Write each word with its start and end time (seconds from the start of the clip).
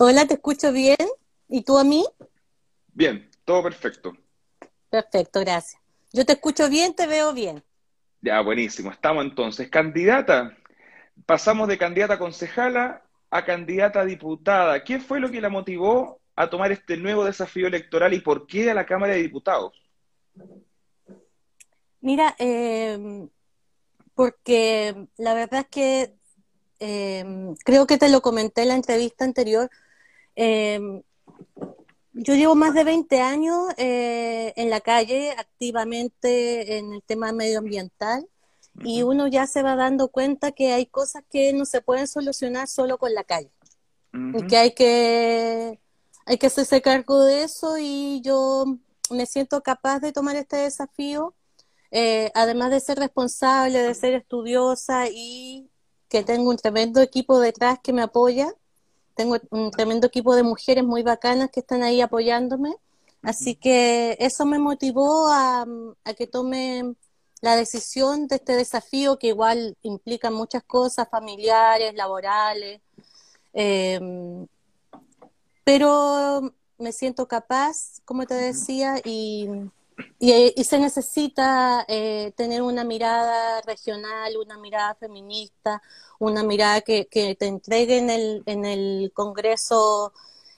Hola, 0.00 0.26
te 0.26 0.34
escucho 0.34 0.72
bien. 0.72 0.96
¿Y 1.48 1.62
tú 1.62 1.76
a 1.76 1.82
mí? 1.82 2.06
Bien, 2.92 3.28
todo 3.44 3.64
perfecto. 3.64 4.16
Perfecto, 4.88 5.40
gracias. 5.40 5.82
Yo 6.12 6.24
te 6.24 6.34
escucho 6.34 6.68
bien, 6.68 6.94
te 6.94 7.08
veo 7.08 7.32
bien. 7.32 7.64
Ya, 8.20 8.40
buenísimo. 8.40 8.92
Estamos 8.92 9.24
entonces. 9.24 9.68
Candidata. 9.68 10.56
Pasamos 11.26 11.66
de 11.66 11.78
candidata 11.78 12.14
a 12.14 12.18
concejala 12.18 13.02
a 13.30 13.44
candidata 13.44 14.00
a 14.00 14.04
diputada. 14.04 14.84
¿Qué 14.84 15.00
fue 15.00 15.18
lo 15.18 15.32
que 15.32 15.40
la 15.40 15.48
motivó 15.48 16.20
a 16.36 16.48
tomar 16.48 16.70
este 16.70 16.96
nuevo 16.96 17.24
desafío 17.24 17.66
electoral 17.66 18.14
y 18.14 18.20
por 18.20 18.46
qué 18.46 18.70
a 18.70 18.74
la 18.74 18.86
Cámara 18.86 19.14
de 19.14 19.22
Diputados? 19.22 19.72
Mira, 22.00 22.36
eh, 22.38 23.28
porque 24.14 25.08
la 25.16 25.34
verdad 25.34 25.62
es 25.62 25.68
que 25.68 26.14
eh, 26.78 27.54
creo 27.64 27.86
que 27.88 27.98
te 27.98 28.08
lo 28.08 28.22
comenté 28.22 28.62
en 28.62 28.68
la 28.68 28.74
entrevista 28.76 29.24
anterior. 29.24 29.68
Eh, 30.40 31.02
yo 32.12 32.34
llevo 32.34 32.54
más 32.54 32.72
de 32.72 32.84
20 32.84 33.20
años 33.20 33.56
eh, 33.76 34.52
en 34.54 34.70
la 34.70 34.80
calle, 34.80 35.32
activamente 35.32 36.78
en 36.78 36.92
el 36.92 37.02
tema 37.02 37.32
medioambiental, 37.32 38.28
y 38.84 39.02
uno 39.02 39.26
ya 39.26 39.48
se 39.48 39.64
va 39.64 39.74
dando 39.74 40.08
cuenta 40.08 40.52
que 40.52 40.72
hay 40.72 40.86
cosas 40.86 41.24
que 41.28 41.52
no 41.52 41.64
se 41.64 41.80
pueden 41.80 42.06
solucionar 42.06 42.68
solo 42.68 42.98
con 42.98 43.14
la 43.14 43.24
calle, 43.24 43.50
y 44.12 44.46
que 44.46 44.56
hay 44.56 44.74
que 44.74 45.80
hay 46.24 46.38
que 46.38 46.46
hacerse 46.46 46.82
cargo 46.82 47.24
de 47.24 47.42
eso 47.42 47.76
y 47.78 48.20
yo 48.22 48.64
me 49.10 49.26
siento 49.26 49.62
capaz 49.62 49.98
de 49.98 50.12
tomar 50.12 50.36
este 50.36 50.58
desafío, 50.58 51.34
eh, 51.90 52.30
además 52.34 52.70
de 52.70 52.78
ser 52.78 52.98
responsable, 52.98 53.82
de 53.82 53.94
ser 53.94 54.14
estudiosa 54.14 55.08
y 55.10 55.68
que 56.08 56.22
tengo 56.22 56.50
un 56.50 56.58
tremendo 56.58 57.00
equipo 57.00 57.40
detrás 57.40 57.80
que 57.82 57.92
me 57.92 58.02
apoya 58.02 58.54
tengo 59.18 59.36
un 59.50 59.72
tremendo 59.72 60.06
equipo 60.06 60.36
de 60.36 60.44
mujeres 60.44 60.84
muy 60.84 61.02
bacanas 61.02 61.50
que 61.50 61.58
están 61.58 61.82
ahí 61.82 62.00
apoyándome. 62.00 62.76
Así 63.20 63.56
que 63.56 64.16
eso 64.20 64.46
me 64.46 64.60
motivó 64.60 65.26
a, 65.28 65.66
que 66.16 66.28
tome 66.28 66.94
la 67.40 67.56
decisión 67.56 68.28
de 68.28 68.36
este 68.36 68.54
desafío 68.54 69.18
que 69.18 69.26
igual 69.26 69.76
implica 69.82 70.30
muchas 70.30 70.62
cosas 70.62 71.08
familiares, 71.10 71.94
laborales, 71.94 72.80
em, 73.52 74.46
pero 75.64 76.52
me 76.78 76.92
siento 76.92 77.26
capaz, 77.26 78.00
como 78.04 78.24
te 78.24 78.34
decía, 78.34 79.00
y, 79.04 79.48
y, 80.18 80.64
se 80.64 80.78
necesita 80.78 81.84
eh, 81.88 82.32
tener 82.36 82.62
una 82.62 82.84
mirada 82.84 83.60
regional, 83.62 84.36
una 84.36 84.58
mirada 84.58 84.94
feminista, 84.94 85.82
una 86.18 86.42
mirada 86.42 86.80
que, 86.80 87.06
te 87.10 87.46
entregue 87.46 87.98
en 87.98 88.10
el, 88.10 88.42
en 88.46 88.64
el 88.64 89.12
Congreso 89.14 90.12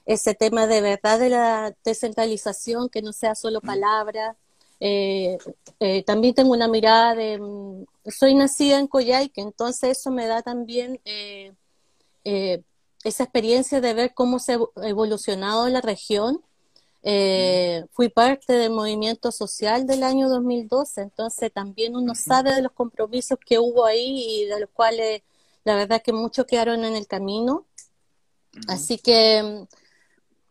ese 0.06 0.34
tema 0.34 0.66
de 0.66 0.80
verdad 0.80 1.18
de 1.18 1.28
la 1.28 1.74
descentralización, 1.84 2.88
que 2.88 3.02
no 3.02 3.12
sea 3.12 3.34
solo 3.34 3.61
palabra. 3.61 4.36
Eh, 4.80 5.38
eh, 5.78 6.02
también 6.05 6.34
tengo 6.34 6.52
una 6.52 6.68
mirada 6.68 7.14
de, 7.14 7.38
mm, 7.38 7.84
soy 8.11 8.34
nacida 8.34 8.78
en 8.78 8.86
Coyhaique, 8.88 9.41
entonces 9.41 9.98
eso 9.98 10.11
me 10.11 10.27
da 10.27 10.42
también 10.42 11.00
eh, 11.05 11.52
esa 13.05 13.24
experiencia 13.24 13.80
de 13.80 13.94
ver 13.94 14.14
cómo 14.14 14.38
se 14.38 14.55
ha 14.55 14.58
evolucionado 14.88 15.68
la 15.68 15.80
región. 15.80 16.42
Fui 17.03 18.09
parte 18.11 18.53
del 18.53 18.70
movimiento 18.73 19.33
social 19.33 19.87
del 19.87 20.03
año 20.03 20.29
2012, 20.29 21.01
entonces 21.01 21.53
también 21.53 21.97
uno 21.97 22.15
sabe 22.15 22.55
de 22.55 22.62
los 22.62 22.73
compromisos 22.73 23.39
que 23.45 23.59
hubo 23.59 23.87
ahí 23.87 24.42
y 24.42 24.47
de 24.47 24.61
los 24.61 24.70
cuales 24.70 25.23
la 25.65 25.77
verdad 25.77 26.03
que 26.03 26.12
muchos 26.12 26.47
quedaron 26.47 26.84
en 26.84 26.97
el 26.97 27.07
camino. 27.07 27.67
Así 28.69 28.98
que 28.98 29.42
mm, 29.42 29.75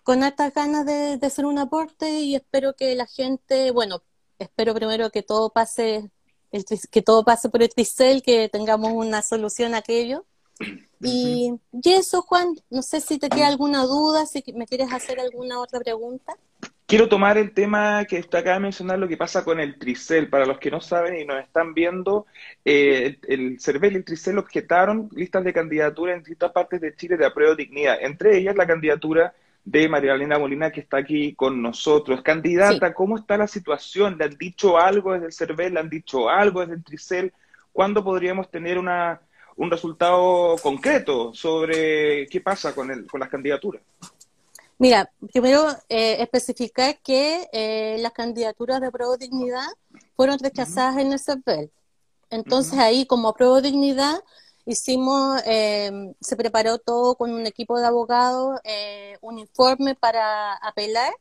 con 0.03 0.23
hartas 0.23 0.53
ganas 0.53 0.85
de, 0.85 1.19
hacer 1.21 1.45
un 1.45 1.59
aporte 1.59 2.09
y 2.21 2.35
espero 2.35 2.75
que 2.75 2.95
la 2.95 3.05
gente, 3.05 3.71
bueno, 3.71 4.01
espero 4.39 4.73
primero 4.73 5.11
que 5.11 5.23
todo 5.23 5.51
pase, 5.51 6.09
el, 6.51 6.65
que 6.91 7.01
todo 7.01 7.23
pase 7.23 7.49
por 7.49 7.61
el 7.61 7.69
Tricel, 7.69 8.23
que 8.23 8.49
tengamos 8.49 8.91
una 8.93 9.21
solución 9.21 9.75
a 9.75 9.79
aquello. 9.79 10.25
Y, 11.01 11.53
y, 11.71 11.93
eso, 11.93 12.21
Juan, 12.21 12.55
no 12.69 12.81
sé 12.81 12.99
si 13.01 13.17
te 13.17 13.29
queda 13.29 13.47
alguna 13.47 13.85
duda, 13.85 14.25
si 14.25 14.43
me 14.53 14.67
quieres 14.67 14.91
hacer 14.91 15.19
alguna 15.19 15.59
otra 15.61 15.79
pregunta. 15.79 16.37
Quiero 16.89 17.07
tomar 17.07 17.37
el 17.37 17.51
tema 17.51 18.03
que 18.05 18.19
usted 18.19 18.39
acaba 18.39 18.55
de 18.55 18.61
mencionar, 18.61 18.97
lo 18.97 19.07
que 19.07 19.15
pasa 19.15 19.45
con 19.45 19.59
el 19.59 19.77
Tricel. 19.77 20.27
Para 20.27 20.47
los 20.47 20.57
que 20.57 20.71
no 20.71 20.81
saben 20.81 21.19
y 21.19 21.23
nos 21.23 21.39
están 21.39 21.75
viendo, 21.75 22.25
eh, 22.65 23.19
el 23.27 23.59
CERVEL 23.59 23.93
y 23.93 23.95
el 23.97 24.03
Tricel 24.03 24.39
objetaron 24.39 25.07
listas 25.11 25.43
de 25.43 25.53
candidatura 25.53 26.13
en 26.13 26.21
distintas 26.21 26.51
partes 26.51 26.81
de 26.81 26.95
Chile 26.95 27.15
de 27.15 27.27
apruebo 27.27 27.53
dignidad. 27.53 27.99
Entre 28.01 28.39
ellas 28.39 28.55
la 28.55 28.65
candidatura 28.65 29.35
de 29.63 29.87
María 29.87 30.15
Elena 30.15 30.39
Molina, 30.39 30.71
que 30.71 30.79
está 30.79 30.97
aquí 30.97 31.35
con 31.35 31.61
nosotros. 31.61 32.23
Candidata, 32.23 32.91
¿cómo 32.95 33.17
está 33.17 33.37
la 33.37 33.45
situación? 33.45 34.17
¿Le 34.17 34.25
han 34.25 34.35
dicho 34.39 34.79
algo 34.79 35.13
desde 35.13 35.27
el 35.27 35.33
CERVEL? 35.33 35.75
¿Le 35.75 35.79
han 35.81 35.89
dicho 35.91 36.27
algo 36.27 36.61
desde 36.61 36.73
el 36.73 36.83
Tricel? 36.83 37.33
¿Cuándo 37.71 38.03
podríamos 38.03 38.49
tener 38.49 38.79
una, 38.79 39.21
un 39.57 39.69
resultado 39.69 40.55
concreto 40.57 41.35
sobre 41.35 42.25
qué 42.29 42.41
pasa 42.41 42.73
con, 42.73 42.89
el, 42.89 43.05
con 43.05 43.19
las 43.19 43.29
candidaturas? 43.29 43.83
Mira, 44.79 45.11
primero 45.33 45.67
eh, 45.89 46.21
especificar 46.21 47.01
que 47.01 47.49
eh, 47.51 47.97
las 47.99 48.13
candidaturas 48.13 48.79
de 48.79 48.89
Pro 48.89 49.17
Dignidad 49.17 49.67
fueron 50.15 50.39
rechazadas 50.39 50.97
en 50.99 51.11
el 51.11 51.19
CERVEL. 51.19 51.69
Entonces 52.29 52.79
ahí 52.79 53.05
como 53.05 53.33
Pro 53.33 53.59
Dignidad 53.59 54.23
hicimos, 54.65 55.41
eh, 55.45 56.13
se 56.21 56.37
preparó 56.37 56.77
todo 56.77 57.15
con 57.15 57.33
un 57.33 57.45
equipo 57.45 57.77
de 57.77 57.87
abogados, 57.87 58.61
un 59.19 59.39
informe 59.39 59.95
para 59.95 60.53
apelar. 60.53 61.11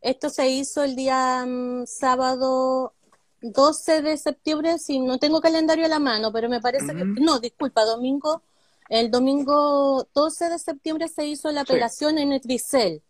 Esto 0.00 0.30
se 0.30 0.48
hizo 0.50 0.84
el 0.84 0.94
día 0.94 1.44
mm, 1.44 1.86
sábado 1.86 2.92
12 3.40 4.02
de 4.02 4.16
septiembre, 4.18 4.78
si 4.78 5.00
no 5.00 5.18
tengo 5.18 5.40
calendario 5.40 5.86
a 5.86 5.88
la 5.88 5.98
mano, 5.98 6.32
pero 6.32 6.48
me 6.48 6.60
parece 6.60 6.94
que, 6.94 7.04
no, 7.04 7.40
disculpa, 7.40 7.84
domingo 7.84 8.42
el 8.88 9.10
domingo 9.10 10.06
12 10.14 10.50
de 10.50 10.58
septiembre 10.58 11.08
se 11.08 11.26
hizo 11.26 11.50
la 11.50 11.62
apelación 11.62 12.18
en 12.18 12.32
el 12.32 12.40
Tricel. 12.40 13.02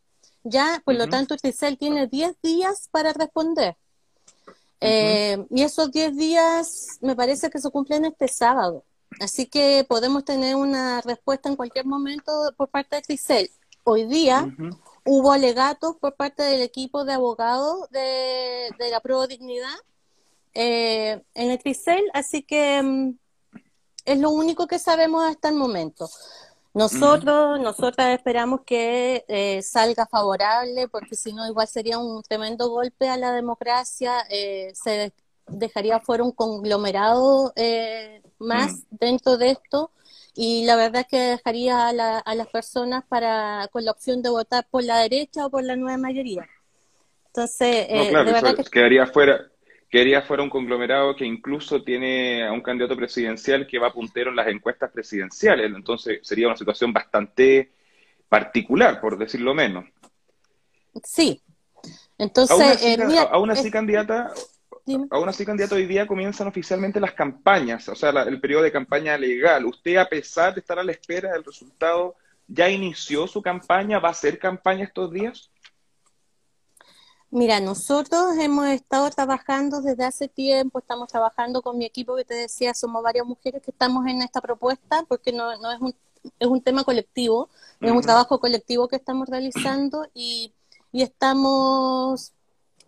Ya, 0.42 0.82
por 0.84 0.94
lo 0.94 1.08
tanto, 1.08 1.34
el 1.34 1.40
Tricel 1.40 1.78
tiene 1.78 2.06
10 2.06 2.36
días 2.42 2.88
para 2.90 3.12
responder. 3.12 3.76
Eh, 4.80 5.44
y 5.50 5.62
esos 5.62 5.90
10 5.90 6.16
días 6.16 6.98
me 7.00 7.16
parece 7.16 7.48
que 7.48 7.58
se 7.58 7.70
cumplen 7.70 8.04
este 8.04 8.28
sábado. 8.28 8.84
Así 9.20 9.46
que 9.46 9.86
podemos 9.88 10.24
tener 10.24 10.56
una 10.56 11.00
respuesta 11.00 11.48
en 11.48 11.56
cualquier 11.56 11.86
momento 11.86 12.32
por 12.56 12.68
parte 12.68 12.96
de 12.96 13.02
Tricel. 13.02 13.50
Hoy 13.84 14.04
día 14.06 14.54
hubo 15.04 15.32
alegatos 15.32 15.96
por 15.96 16.14
parte 16.14 16.42
del 16.42 16.62
equipo 16.62 17.04
de 17.04 17.12
abogados 17.12 17.88
de, 17.90 18.70
la 18.90 19.00
prueba 19.00 19.26
dignidad 19.26 19.74
eh, 20.54 21.22
en 21.34 21.50
el 21.50 21.58
Tricel, 21.58 22.02
así 22.12 22.42
que 22.42 22.82
mm, 22.82 23.18
es 24.04 24.18
lo 24.18 24.30
único 24.30 24.66
que 24.66 24.78
sabemos 24.78 25.24
hasta 25.24 25.48
el 25.48 25.54
momento. 25.54 26.08
Nosotros, 26.74 27.60
nosotras 27.60 28.08
esperamos 28.10 28.62
que 28.66 29.24
eh, 29.28 29.62
salga 29.62 30.06
favorable, 30.06 30.88
porque 30.88 31.14
si 31.14 31.32
no, 31.32 31.46
igual 31.46 31.68
sería 31.68 31.98
un 31.98 32.20
tremendo 32.24 32.68
golpe 32.68 33.08
a 33.08 33.16
la 33.16 33.30
democracia, 33.30 34.26
eh, 34.28 34.72
se 34.74 35.12
dejaría 35.46 36.00
fuera 36.00 36.24
un 36.24 36.32
conglomerado 36.32 37.52
eh, 37.54 38.22
más 38.40 38.86
dentro 38.90 39.36
de 39.36 39.52
esto, 39.52 39.92
y 40.34 40.64
la 40.66 40.74
verdad 40.74 41.02
es 41.02 41.06
que 41.06 41.18
dejaría 41.18 41.90
a, 41.90 42.18
a, 42.18 42.34
las 42.34 42.48
personas 42.48 43.04
para 43.08 43.68
con 43.70 43.84
la 43.84 43.92
opción 43.92 44.20
de 44.20 44.30
votar 44.30 44.66
por 44.68 44.82
la 44.82 44.98
derecha 44.98 45.46
o 45.46 45.50
por 45.50 45.62
la 45.62 45.76
nueva 45.76 45.96
mayoría. 45.96 46.44
Entonces, 47.26 47.88
de 47.88 48.10
verdad 48.10 48.56
que... 48.56 48.64
quedaría 48.64 49.06
fuera, 49.06 49.48
quería 49.94 50.22
fuera 50.22 50.42
un 50.42 50.50
conglomerado 50.50 51.14
que 51.14 51.24
incluso 51.24 51.84
tiene 51.84 52.44
a 52.44 52.50
un 52.50 52.62
candidato 52.62 52.96
presidencial 52.96 53.64
que 53.64 53.78
va 53.78 53.92
puntero 53.92 54.30
en 54.30 54.34
las 54.34 54.48
encuestas 54.48 54.90
presidenciales. 54.90 55.72
Entonces 55.72 56.18
sería 56.20 56.48
una 56.48 56.56
situación 56.56 56.92
bastante 56.92 57.70
particular, 58.28 59.00
por 59.00 59.16
decirlo 59.16 59.54
menos. 59.54 59.84
Sí. 61.04 61.40
Entonces, 62.18 62.58
aún 62.58 62.72
así, 62.72 62.88
eh, 62.88 63.70
candidata, 63.70 64.32
aún 65.10 65.28
así, 65.28 65.46
candidato, 65.46 65.76
hoy 65.76 65.86
día 65.86 66.08
comienzan 66.08 66.48
oficialmente 66.48 66.98
las 66.98 67.12
campañas, 67.12 67.88
o 67.88 67.94
sea, 67.94 68.10
el 68.10 68.40
periodo 68.40 68.64
de 68.64 68.72
campaña 68.72 69.16
legal. 69.16 69.64
¿Usted, 69.64 69.94
a 69.98 70.08
pesar 70.08 70.54
de 70.54 70.60
estar 70.60 70.76
a 70.76 70.82
la 70.82 70.90
espera 70.90 71.34
del 71.34 71.44
resultado, 71.44 72.16
ya 72.48 72.68
inició 72.68 73.28
su 73.28 73.40
campaña? 73.40 74.00
¿Va 74.00 74.08
a 74.08 74.10
hacer 74.10 74.40
campaña 74.40 74.86
estos 74.86 75.12
días? 75.12 75.52
Mira, 77.34 77.58
nosotros 77.58 78.36
hemos 78.38 78.68
estado 78.68 79.10
trabajando 79.10 79.80
desde 79.82 80.04
hace 80.04 80.28
tiempo, 80.28 80.78
estamos 80.78 81.08
trabajando 81.08 81.62
con 81.62 81.76
mi 81.76 81.84
equipo 81.84 82.14
que 82.14 82.24
te 82.24 82.34
decía, 82.34 82.74
somos 82.74 83.02
varias 83.02 83.26
mujeres 83.26 83.60
que 83.60 83.72
estamos 83.72 84.06
en 84.06 84.22
esta 84.22 84.40
propuesta, 84.40 85.04
porque 85.08 85.32
no, 85.32 85.56
no 85.58 85.72
es, 85.72 85.80
un, 85.80 85.96
es 86.38 86.46
un 86.46 86.62
tema 86.62 86.84
colectivo, 86.84 87.48
es 87.80 87.90
un 87.90 88.02
trabajo 88.02 88.38
colectivo 88.38 88.86
que 88.86 88.94
estamos 88.94 89.28
realizando 89.28 90.06
y, 90.14 90.54
y 90.92 91.02
estamos 91.02 92.32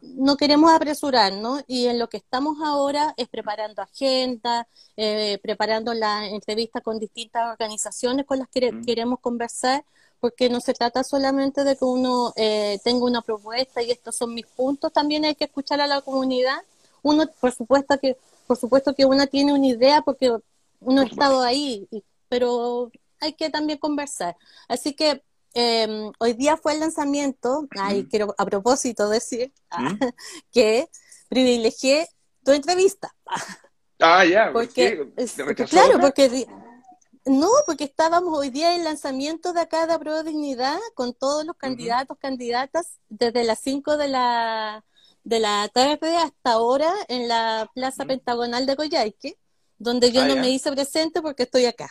no 0.00 0.36
queremos 0.36 0.70
apresurar, 0.72 1.32
¿no? 1.32 1.58
Y 1.66 1.86
en 1.86 1.98
lo 1.98 2.08
que 2.08 2.18
estamos 2.18 2.58
ahora 2.62 3.14
es 3.16 3.28
preparando 3.28 3.82
agenda, 3.82 4.68
eh, 4.96 5.40
preparando 5.42 5.92
la 5.92 6.28
entrevista 6.28 6.80
con 6.80 7.00
distintas 7.00 7.50
organizaciones 7.50 8.26
con 8.26 8.38
las 8.38 8.48
que 8.48 8.70
queremos 8.86 9.18
conversar, 9.18 9.84
porque 10.20 10.48
no 10.48 10.60
se 10.60 10.74
trata 10.74 11.04
solamente 11.04 11.64
de 11.64 11.76
que 11.76 11.84
uno 11.84 12.32
eh, 12.36 12.78
tenga 12.84 13.04
una 13.04 13.22
propuesta 13.22 13.82
y 13.82 13.90
estos 13.90 14.16
son 14.16 14.34
mis 14.34 14.46
puntos, 14.46 14.92
también 14.92 15.24
hay 15.24 15.34
que 15.34 15.44
escuchar 15.44 15.80
a 15.80 15.86
la 15.86 16.00
comunidad. 16.00 16.58
Uno, 17.02 17.24
por 17.40 17.52
supuesto 17.52 17.98
que, 17.98 18.16
por 18.46 18.56
supuesto 18.56 18.94
que 18.94 19.04
uno 19.04 19.26
tiene 19.26 19.52
una 19.52 19.66
idea 19.66 20.02
porque 20.02 20.32
uno 20.80 21.02
ha 21.02 21.04
estado 21.04 21.42
ahí, 21.42 21.88
pero 22.28 22.90
hay 23.20 23.34
que 23.34 23.50
también 23.50 23.78
conversar. 23.78 24.36
Así 24.68 24.94
que 24.94 25.22
em, 25.54 26.12
hoy 26.18 26.32
día 26.32 26.56
fue 26.56 26.74
el 26.74 26.80
lanzamiento, 26.80 27.66
ahí 27.78 28.06
quiero 28.06 28.34
a 28.38 28.44
propósito 28.44 29.08
decir 29.08 29.52
que 30.52 30.88
privilegié 31.28 32.08
tu 32.44 32.52
entrevista. 32.52 33.14
Ah, 33.98 34.24
ya, 34.24 34.50
porque, 34.52 35.08
claro, 35.68 36.00
porque 36.00 36.46
no, 37.26 37.48
porque 37.66 37.84
estábamos 37.84 38.38
hoy 38.38 38.50
día 38.50 38.72
en 38.72 38.78
el 38.78 38.84
lanzamiento 38.84 39.52
de 39.52 39.60
acá 39.60 39.86
de 39.86 39.98
Pro 39.98 40.22
Dignidad 40.22 40.78
con 40.94 41.12
todos 41.12 41.44
los 41.44 41.56
candidatos, 41.56 42.16
candidatas, 42.18 43.00
desde 43.08 43.44
las 43.44 43.58
5 43.60 43.96
de 43.96 44.08
la, 44.08 44.84
de 45.24 45.40
la 45.40 45.68
tarde 45.74 46.16
hasta 46.16 46.52
ahora 46.52 46.92
en 47.08 47.26
la 47.26 47.68
Plaza 47.74 48.04
Pentagonal 48.04 48.64
de 48.64 48.76
Coyhaique, 48.76 49.36
donde 49.76 50.12
yo 50.12 50.22
ah, 50.22 50.28
no 50.28 50.36
me 50.36 50.50
hice 50.50 50.70
presente 50.70 51.20
porque 51.20 51.42
estoy 51.42 51.66
acá. 51.66 51.88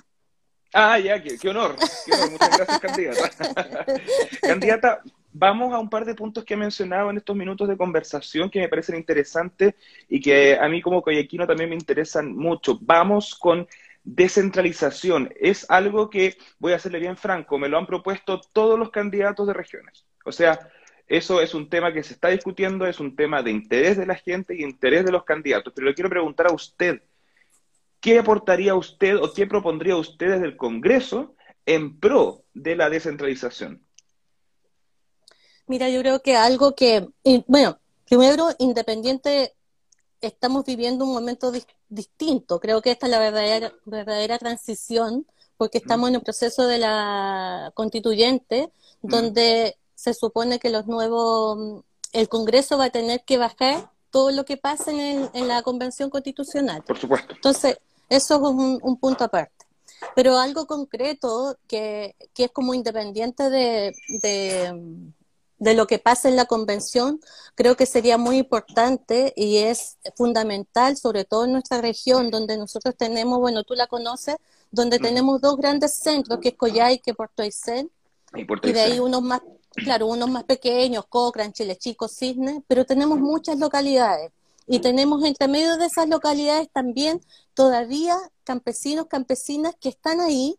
Ah, 0.74 1.00
ya, 1.00 1.22
qué, 1.22 1.50
honor. 1.50 1.76
Muchas 1.78 2.58
gracias, 2.58 2.80
candidata. 2.80 3.86
candidata, 4.42 5.02
vamos 5.32 5.74
a 5.74 5.80
un 5.80 5.90
par 5.90 6.06
de 6.06 6.16
puntos 6.16 6.46
que 6.46 6.54
he 6.54 6.58
mencionado 6.58 7.10
en 7.10 7.18
estos 7.18 7.36
minutos 7.36 7.68
de 7.68 7.76
conversación 7.76 8.50
que 8.50 8.60
me 8.60 8.70
parecen 8.70 8.96
interesantes 8.96 9.76
y 10.08 10.22
que 10.22 10.58
a 10.58 10.68
mí 10.70 10.82
como 10.82 11.02
coyequino 11.02 11.46
también 11.46 11.70
me 11.70 11.76
interesan 11.76 12.34
mucho. 12.34 12.78
Vamos 12.82 13.36
con 13.36 13.68
descentralización. 14.06 15.34
Es 15.40 15.66
algo 15.70 16.10
que, 16.10 16.38
voy 16.60 16.74
a 16.74 16.78
hacerle 16.78 17.00
bien 17.00 17.18
franco, 17.18 17.58
me 17.58 17.68
lo 17.68 17.78
han 17.78 17.88
propuesto 17.88 18.40
todos 18.54 18.80
los 18.80 18.92
candidatos 18.92 19.48
de 19.48 19.54
regiones. 19.54 20.06
O 20.24 20.32
sea, 20.32 20.72
eso 21.08 21.42
es 21.42 21.54
un 21.54 21.70
tema 21.70 21.92
que 21.92 22.04
se 22.04 22.14
está 22.14 22.30
discutiendo, 22.30 22.86
es 22.88 23.00
un 23.00 23.16
tema 23.16 23.44
de 23.44 23.52
interés 23.52 23.98
de 23.98 24.06
la 24.06 24.16
gente 24.16 24.56
y 24.56 24.64
interés 24.64 25.06
de 25.06 25.12
los 25.12 25.24
candidatos. 25.24 25.74
Pero 25.76 25.88
le 25.88 25.94
quiero 25.94 26.10
preguntar 26.10 26.48
a 26.48 26.54
usted, 26.54 27.02
¿qué 28.00 28.20
aportaría 28.20 28.76
usted 28.76 29.18
o 29.18 29.34
qué 29.34 29.46
propondría 29.48 29.98
usted 29.98 30.32
desde 30.32 30.46
el 30.46 30.58
Congreso 30.58 31.36
en 31.66 32.00
pro 32.00 32.44
de 32.54 32.76
la 32.76 32.90
descentralización? 32.90 33.82
Mira, 35.68 35.90
yo 35.90 36.00
creo 36.02 36.22
que 36.22 36.36
algo 36.36 36.76
que, 36.76 37.08
bueno, 37.48 37.80
primero, 38.08 38.50
independiente, 38.60 39.54
estamos 40.28 40.66
viviendo 40.66 41.06
un 41.06 41.14
momento 41.14 41.52
distinto. 41.90 42.60
Creo 42.60 42.82
que 42.82 42.92
esta 42.92 43.08
es 43.08 43.12
la 43.12 43.20
verdadera, 43.20 43.74
verdadera 43.86 44.38
transición, 44.38 45.26
porque 45.58 45.78
estamos 45.78 46.10
en 46.10 46.18
un 46.18 46.22
proceso 46.24 46.68
de 46.68 46.80
la 46.80 47.72
constituyente, 47.74 48.72
donde 49.02 49.78
se 49.96 50.14
supone 50.14 50.60
que 50.60 50.70
los 50.70 50.88
nuevos, 50.88 51.84
el 52.12 52.30
Congreso 52.30 52.78
va 52.78 52.86
a 52.86 52.90
tener 52.90 53.24
que 53.24 53.38
bajar 53.38 53.92
todo 54.10 54.32
lo 54.32 54.46
que 54.46 54.58
pasa 54.58 54.92
en, 54.92 55.30
en 55.34 55.48
la 55.48 55.62
Convención 55.62 56.10
Constitucional. 56.10 56.84
Por 56.84 56.98
supuesto. 56.98 57.34
Entonces, 57.34 57.78
eso 58.10 58.36
es 58.36 58.42
un, 58.42 58.98
punto 58.98 59.24
aparte. 59.24 59.66
Pero 60.16 60.38
algo 60.38 60.68
concreto 60.68 61.58
que, 61.68 62.16
que 62.34 62.46
es 62.46 62.52
como 62.52 62.74
independiente 62.74 63.50
de, 63.50 63.96
de 64.22 65.12
lo 65.60 65.88
que 65.88 66.00
pasa 66.00 66.30
en 66.30 66.36
la 66.36 66.46
convención, 66.46 67.20
creo 67.56 67.76
que 67.76 67.86
sería 67.86 68.18
muy 68.18 68.38
importante 68.38 69.34
y 69.36 69.58
es 69.58 69.98
fundamental, 70.16 70.98
sobre 70.98 71.26
todo 71.26 71.46
en 71.46 71.54
nuestra 71.54 71.82
región, 71.82 72.30
donde 72.30 72.58
nosotros 72.58 72.96
tenemos, 72.98 73.40
bueno, 73.40 73.64
tú 73.64 73.74
la 73.74 73.88
conoces, 73.88 74.36
donde 74.72 75.00
tenemos 75.00 75.42
dos 75.42 75.58
grandes 75.58 75.96
centros, 75.96 76.40
que 76.40 76.50
es 76.50 76.56
Coyhaique, 76.56 77.14
Puerto 77.14 77.44
Aysén, 77.44 77.90
y, 78.36 78.72
de 78.74 78.80
ahí 78.82 79.00
unos 79.00 79.22
más, 79.22 79.42
claro, 79.72 80.08
unos 80.08 80.30
más 80.30 80.44
pequeños, 80.44 81.06
Cochrane, 81.08 81.54
Chile 81.54 81.78
Chico, 81.78 82.08
Cisne, 82.08 82.64
pero 82.68 82.86
tenemos 82.86 83.20
muchas 83.20 83.58
localidades. 83.58 84.32
Y 84.68 84.80
tenemos 84.80 85.24
entre 85.24 85.48
medio 85.48 85.78
de 85.78 85.86
esas 85.86 86.10
localidades 86.10 86.70
también 86.74 87.22
todavía 87.54 88.18
campesinos, 88.44 89.06
campesinas 89.08 89.76
que 89.80 89.90
están 89.90 90.20
ahí 90.20 90.58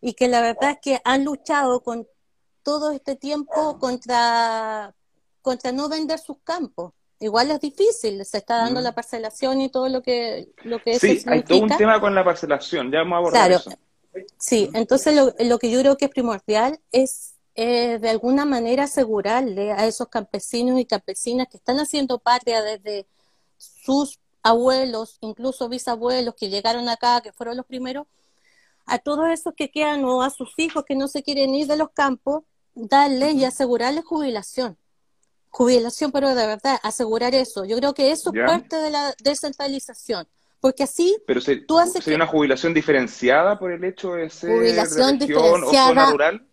y 0.00 0.14
que 0.14 0.28
la 0.28 0.40
verdad 0.40 0.72
es 0.72 0.78
que 0.82 1.00
han 1.04 1.24
luchado 1.24 1.82
con 1.82 2.06
todo 2.64 2.90
este 2.90 3.14
tiempo 3.14 3.78
contra, 3.78 4.92
contra 5.42 5.70
no 5.70 5.88
vender 5.88 6.18
sus 6.18 6.38
campos. 6.42 6.92
Igual 7.20 7.52
es 7.52 7.60
difícil, 7.60 8.24
se 8.24 8.38
está 8.38 8.56
dando 8.56 8.80
mm. 8.80 8.82
la 8.82 8.92
parcelación 8.92 9.60
y 9.60 9.68
todo 9.68 9.88
lo 9.88 10.02
que, 10.02 10.48
lo 10.64 10.82
que 10.82 10.98
Sí, 10.98 11.22
hay 11.26 11.44
todo 11.44 11.60
un 11.60 11.68
tema 11.68 12.00
con 12.00 12.14
la 12.14 12.24
parcelación, 12.24 12.90
ya 12.90 12.98
vamos 12.98 13.14
a 13.14 13.18
abordar 13.18 13.46
claro, 13.46 13.60
eso. 13.60 13.70
Sí, 14.36 14.70
entonces 14.74 15.14
lo, 15.14 15.32
lo, 15.46 15.58
que 15.58 15.70
yo 15.70 15.80
creo 15.80 15.96
que 15.96 16.06
es 16.06 16.10
primordial 16.10 16.80
es 16.90 17.34
eh, 17.56 17.98
de 18.00 18.10
alguna 18.10 18.44
manera 18.44 18.84
asegurarle 18.84 19.72
a 19.72 19.86
esos 19.86 20.08
campesinos 20.08 20.78
y 20.80 20.84
campesinas 20.84 21.46
que 21.48 21.56
están 21.56 21.78
haciendo 21.78 22.18
patria 22.18 22.62
desde 22.62 23.06
sus 23.58 24.18
abuelos, 24.42 25.18
incluso 25.20 25.68
bisabuelos 25.68 26.34
que 26.34 26.48
llegaron 26.48 26.88
acá, 26.88 27.20
que 27.20 27.32
fueron 27.32 27.56
los 27.56 27.66
primeros, 27.66 28.06
a 28.86 28.98
todos 28.98 29.28
esos 29.30 29.54
que 29.54 29.70
quedan 29.70 30.04
o 30.04 30.22
a 30.22 30.30
sus 30.30 30.52
hijos 30.58 30.84
que 30.84 30.96
no 30.96 31.08
se 31.08 31.22
quieren 31.22 31.54
ir 31.54 31.66
de 31.66 31.76
los 31.76 31.90
campos, 31.90 32.42
darle 32.74 33.32
y 33.32 33.44
asegurarle 33.44 34.02
jubilación. 34.02 34.76
Jubilación, 35.50 36.10
pero 36.10 36.34
de 36.34 36.46
verdad, 36.46 36.80
asegurar 36.82 37.34
eso. 37.34 37.64
Yo 37.64 37.76
creo 37.76 37.94
que 37.94 38.10
eso 38.10 38.32
es 38.34 38.42
parte 38.44 38.76
de 38.76 38.90
la 38.90 39.14
descentralización. 39.22 40.26
Porque 40.60 40.84
así 40.84 41.14
pero 41.26 41.42
tú 41.68 41.78
haces 41.78 42.02
¿sería 42.02 42.16
una 42.16 42.26
jubilación 42.26 42.72
diferenciada 42.72 43.58
por 43.58 43.70
el 43.70 43.84
hecho 43.84 44.14
de 44.14 44.30
ser 44.30 44.50
jubilación 44.50 45.18
diferenciada, 45.18 46.10
rural? 46.10 46.46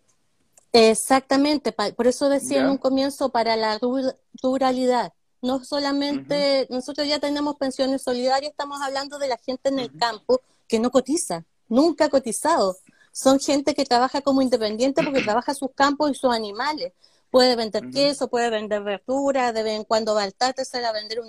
Exactamente, 0.74 1.72
por 1.72 2.08
eso 2.08 2.28
decía 2.28 2.60
en 2.60 2.68
un 2.68 2.78
comienzo 2.78 3.30
para 3.30 3.56
la 3.56 3.80
ruralidad. 4.42 5.14
No 5.42 5.64
solamente, 5.64 6.68
nosotros 6.70 7.08
ya 7.08 7.20
tenemos 7.20 7.56
pensiones 7.56 8.02
solidarias, 8.02 8.52
estamos 8.52 8.82
hablando 8.82 9.18
de 9.18 9.30
la 9.30 9.38
gente 9.38 9.70
en 9.70 9.80
el 9.80 9.98
campo 9.98 10.42
que 10.68 10.80
no 10.80 10.92
cotiza, 10.92 11.46
nunca 11.70 12.06
ha 12.06 12.10
cotizado 12.10 12.78
son 13.12 13.40
gente 13.40 13.74
que 13.74 13.86
trabaja 13.86 14.22
como 14.22 14.42
independiente 14.42 15.04
porque 15.04 15.22
trabaja 15.24 15.54
sus 15.54 15.72
campos 15.76 16.12
y 16.12 16.16
sus 16.16 16.34
animales. 16.34 16.94
Puede 17.30 17.56
vender 17.56 17.90
queso, 17.92 18.30
puede 18.30 18.50
vender 18.50 18.84
verdura, 18.84 19.54
de 19.54 19.64
vez 19.64 19.78
en 19.78 19.86
cuando 19.86 20.14
va 20.16 20.24
al 20.24 20.36
se 20.66 20.86
a 20.86 20.92
vender 20.92 21.22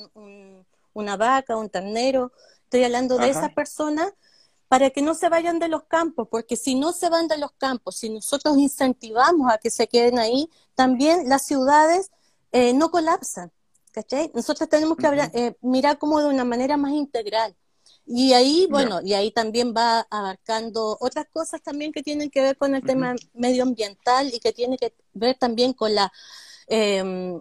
una 0.94 1.16
vaca, 1.16 1.56
un 1.56 1.70
ternero. 1.70 2.32
Estoy 2.64 2.84
hablando 2.84 3.18
de 3.18 3.30
esas 3.30 3.52
personas 3.52 4.12
para 4.66 4.90
que 4.90 5.02
no 5.02 5.14
se 5.14 5.28
vayan 5.28 5.58
de 5.58 5.68
los 5.68 5.84
campos, 5.84 6.26
porque 6.28 6.56
si 6.56 6.74
no 6.74 6.92
se 6.92 7.08
van 7.08 7.28
de 7.28 7.38
los 7.38 7.52
campos, 7.52 7.96
si 7.98 8.10
nosotros 8.10 8.56
incentivamos 8.56 9.52
a 9.52 9.58
que 9.58 9.70
se 9.70 9.86
queden 9.86 10.18
ahí, 10.18 10.50
también 10.74 11.28
las 11.28 11.46
ciudades 11.46 12.10
eh, 12.50 12.72
no 12.72 12.90
colapsan. 12.90 13.52
¿cachai? 13.92 14.30
Nosotros 14.34 14.68
tenemos 14.68 14.96
que 14.96 15.06
eh, 15.34 15.56
mirar 15.60 15.98
como 15.98 16.18
de 16.20 16.26
una 16.26 16.44
manera 16.44 16.76
más 16.76 16.92
integral. 16.92 17.54
Y 18.04 18.32
ahí, 18.32 18.66
bueno, 18.68 19.00
y 19.02 19.14
ahí 19.14 19.30
también 19.30 19.72
va 19.76 20.06
abarcando 20.10 20.96
otras 21.00 21.26
cosas 21.32 21.62
también 21.62 21.92
que 21.92 22.02
tienen 22.02 22.30
que 22.30 22.42
ver 22.42 22.56
con 22.56 22.74
el 22.74 22.82
tema 22.82 23.14
medioambiental 23.32 24.34
y 24.34 24.40
que 24.40 24.52
tiene 24.52 24.76
que 24.76 24.94
ver 25.12 25.36
también 25.38 25.72
con 25.72 25.94
la 25.94 26.12
em, 26.66 27.40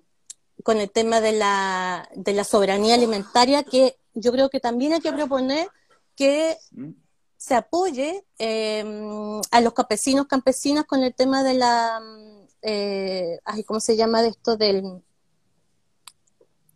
con 0.63 0.77
el 0.77 0.91
tema 0.91 1.21
de 1.21 1.33
la, 1.33 2.09
de 2.15 2.33
la 2.33 2.43
soberanía 2.43 2.95
alimentaria, 2.95 3.63
que 3.63 3.97
yo 4.13 4.31
creo 4.31 4.49
que 4.49 4.59
también 4.59 4.93
hay 4.93 5.01
que 5.01 5.11
proponer 5.11 5.67
que 6.15 6.57
mm. 6.71 6.89
se 7.37 7.55
apoye 7.55 8.25
em, 8.37 9.41
a 9.51 9.61
los 9.61 9.73
campesinos, 9.73 10.27
campesinas 10.27 10.85
con 10.85 11.03
el 11.03 11.13
tema 11.15 11.43
de 11.43 11.53
la, 11.55 12.01
eh, 12.61 13.39
¿cómo 13.65 13.79
se 13.79 13.95
llama 13.95 14.21
de 14.21 14.29
esto? 14.29 14.57
Del 14.57 15.01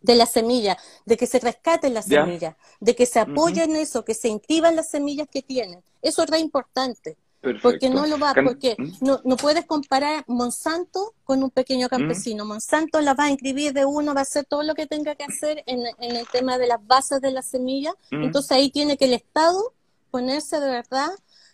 de 0.06 0.14
la 0.14 0.26
semilla, 0.26 0.78
de 1.04 1.16
que 1.16 1.26
se 1.26 1.40
rescaten 1.40 1.92
las 1.92 2.06
semillas, 2.06 2.54
de 2.80 2.94
que 2.94 3.06
se 3.06 3.18
apoyen 3.18 3.74
eso, 3.74 4.04
que 4.04 4.14
se 4.14 4.28
intiban 4.28 4.76
las 4.76 4.88
semillas 4.88 5.28
que 5.28 5.42
tienen. 5.42 5.82
Eso 6.00 6.22
es 6.22 6.30
re 6.30 6.38
importante. 6.38 7.16
Porque 7.62 7.90
no 7.90 8.06
lo 8.06 8.18
va, 8.18 8.34
porque 8.34 8.76
no, 9.00 9.20
no 9.24 9.36
puedes 9.36 9.66
comparar 9.66 10.24
Monsanto 10.26 11.14
con 11.22 11.44
un 11.44 11.50
pequeño 11.50 11.88
campesino. 11.88 12.44
Monsanto 12.44 13.00
la 13.00 13.14
va 13.14 13.24
a 13.24 13.30
inscribir 13.30 13.72
de 13.72 13.84
uno, 13.84 14.14
va 14.14 14.20
a 14.20 14.22
hacer 14.22 14.44
todo 14.46 14.64
lo 14.64 14.74
que 14.74 14.86
tenga 14.86 15.14
que 15.14 15.24
hacer 15.24 15.62
en, 15.66 15.84
el 16.00 16.26
tema 16.28 16.58
de 16.58 16.66
las 16.66 16.84
bases 16.84 17.20
de 17.20 17.30
la 17.30 17.42
semilla. 17.42 17.94
Entonces 18.10 18.50
ahí 18.50 18.70
tiene 18.70 18.96
que 18.96 19.04
el 19.04 19.12
Estado 19.12 19.72
ponerse 20.10 20.58
de 20.58 20.70
verdad 20.70 21.10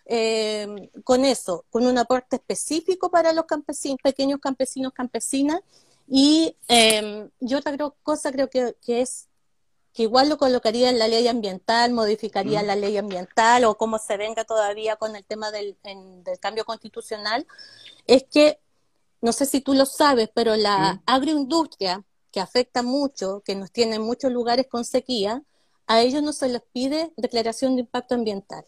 eh, 0.06 0.90
con 1.04 1.26
eso, 1.26 1.64
con 1.68 1.84
un 1.84 1.98
aporte 1.98 2.36
específico 2.36 3.10
para 3.10 3.34
los 3.34 3.44
campesinos, 3.44 3.98
pequeños 4.02 4.40
campesinos, 4.40 4.92
campesinas, 4.94 5.60
y 6.14 6.58
eh, 6.68 7.30
yo 7.40 7.56
otra 7.56 7.74
cosa 8.02 8.30
creo 8.32 8.50
que, 8.50 8.76
es 8.86 9.30
que 9.94 10.02
igual 10.02 10.28
lo 10.28 10.36
colocaría 10.36 10.90
en 10.90 10.98
la 10.98 11.08
ley 11.08 11.26
ambiental, 11.26 11.90
modificaría 11.94 12.62
mm. 12.62 12.66
la 12.66 12.76
ley 12.76 12.98
ambiental 12.98 13.64
o 13.64 13.78
como 13.78 13.98
se 13.98 14.18
venga 14.18 14.44
todavía 14.44 14.96
con 14.96 15.16
el 15.16 15.24
tema 15.24 15.50
del, 15.50 15.78
del, 15.82 16.38
cambio 16.38 16.66
constitucional, 16.66 17.46
es 18.06 18.24
que, 18.30 18.60
no 19.22 19.32
sé 19.32 19.46
si 19.46 19.62
tú 19.62 19.72
lo 19.72 19.86
sabes, 19.86 20.28
pero 20.34 20.54
la 20.54 20.96
mm. 20.96 21.02
agroindustria, 21.06 22.04
que 22.30 22.40
afecta 22.40 22.82
mucho, 22.82 23.40
que 23.42 23.54
nos 23.54 23.72
tiene 23.72 23.96
en 23.96 24.02
muchos 24.02 24.30
lugares 24.30 24.66
con 24.66 24.84
sequía, 24.84 25.42
a 25.86 26.02
ellos 26.02 26.22
no 26.22 26.34
se 26.34 26.50
les 26.50 26.60
pide 26.74 27.14
declaración 27.16 27.74
de 27.74 27.80
impacto 27.80 28.14
ambiental. 28.14 28.66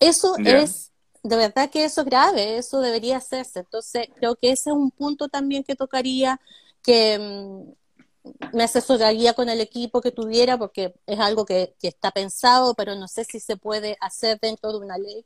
Eso 0.00 0.34
es 0.44 0.91
de 1.22 1.36
verdad 1.36 1.70
que 1.70 1.84
eso 1.84 2.00
es 2.00 2.06
grave, 2.06 2.58
eso 2.58 2.80
debería 2.80 3.18
hacerse. 3.18 3.60
Entonces, 3.60 4.08
creo 4.16 4.36
que 4.36 4.50
ese 4.50 4.70
es 4.70 4.76
un 4.76 4.90
punto 4.90 5.28
también 5.28 5.64
que 5.64 5.76
tocaría, 5.76 6.40
que 6.82 7.18
mm, 7.18 8.56
me 8.56 8.64
asesoraría 8.64 9.34
con 9.34 9.48
el 9.48 9.60
equipo 9.60 10.00
que 10.00 10.10
tuviera, 10.10 10.58
porque 10.58 10.94
es 11.06 11.20
algo 11.20 11.44
que, 11.44 11.74
está 11.82 12.10
pensado, 12.10 12.74
pero 12.74 12.94
no 12.94 13.08
sé 13.08 13.24
si 13.24 13.40
se 13.40 13.56
puede 13.56 13.96
hacer 14.00 14.38
dentro 14.40 14.72
de 14.72 14.78
una 14.78 14.98
ley, 14.98 15.24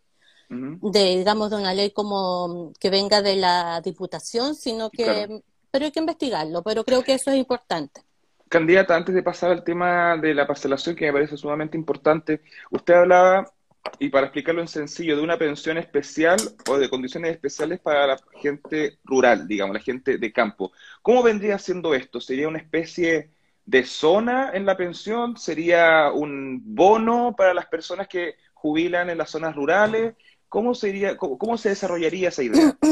de, 0.49 1.17
digamos, 1.19 1.51
de 1.51 1.57
una 1.57 1.75
ley 1.75 1.91
como 1.91 2.73
que 2.79 2.89
venga 2.91 3.21
de 3.21 3.37
la 3.37 3.81
diputación, 3.81 4.55
sino 4.55 4.91
que, 4.91 5.43
pero 5.71 5.87
hay 5.87 5.93
que 5.93 6.01
investigarlo, 6.01 6.63
pero 6.63 6.85
creo 6.85 7.03
que 7.03 7.15
eso 7.15 7.31
es 7.31 7.37
importante. 7.37 8.03
Candidata, 8.49 8.95
antes 8.95 9.15
de 9.15 9.25
pasar 9.25 9.51
al 9.51 9.65
tema 9.65 10.17
de 10.19 10.33
la 10.33 10.47
parcelación, 10.47 10.95
que 10.95 11.07
me 11.07 11.13
parece 11.13 11.37
sumamente 11.37 11.77
importante, 11.77 12.43
usted 12.71 12.95
hablaba 12.95 13.53
y 13.99 14.09
para 14.09 14.27
explicarlo 14.27 14.61
en 14.61 14.69
sencillo, 14.69 15.17
de 15.17 15.23
una 15.23 15.39
pensión 15.39 15.79
especial 15.79 16.39
o 16.69 16.79
de 16.79 16.89
condiciones 16.89 17.33
especiales 17.33 17.81
para 17.81 18.07
la 18.07 18.21
gente 18.41 18.99
rural, 19.05 19.47
digamos, 19.47 19.75
la 19.75 19.83
gente 19.83 20.19
de 20.19 20.33
campo. 20.33 20.73
¿Cómo 21.03 21.23
vendría 21.23 21.59
siendo 21.59 21.95
esto? 21.95 22.21
¿Sería 22.21 22.49
una 22.49 22.59
especie 22.59 23.31
de 23.65 23.85
zona 23.85 24.51
en 24.55 24.67
la 24.67 24.77
pensión? 24.77 25.37
¿Sería 25.37 26.11
un 26.13 26.63
bono 26.65 27.35
para 27.37 27.55
las 27.55 27.67
personas 27.67 28.09
que 28.09 28.37
jubilan 28.55 29.11
en 29.11 29.19
las 29.19 29.31
zonas 29.31 29.55
rurales? 29.55 30.15
¿Cómo, 30.49 30.75
sería, 30.75 31.17
cómo, 31.17 31.59
se 31.59 31.71
desarrollaría 31.71 32.29
esa 32.29 32.43
idea? 32.43 32.77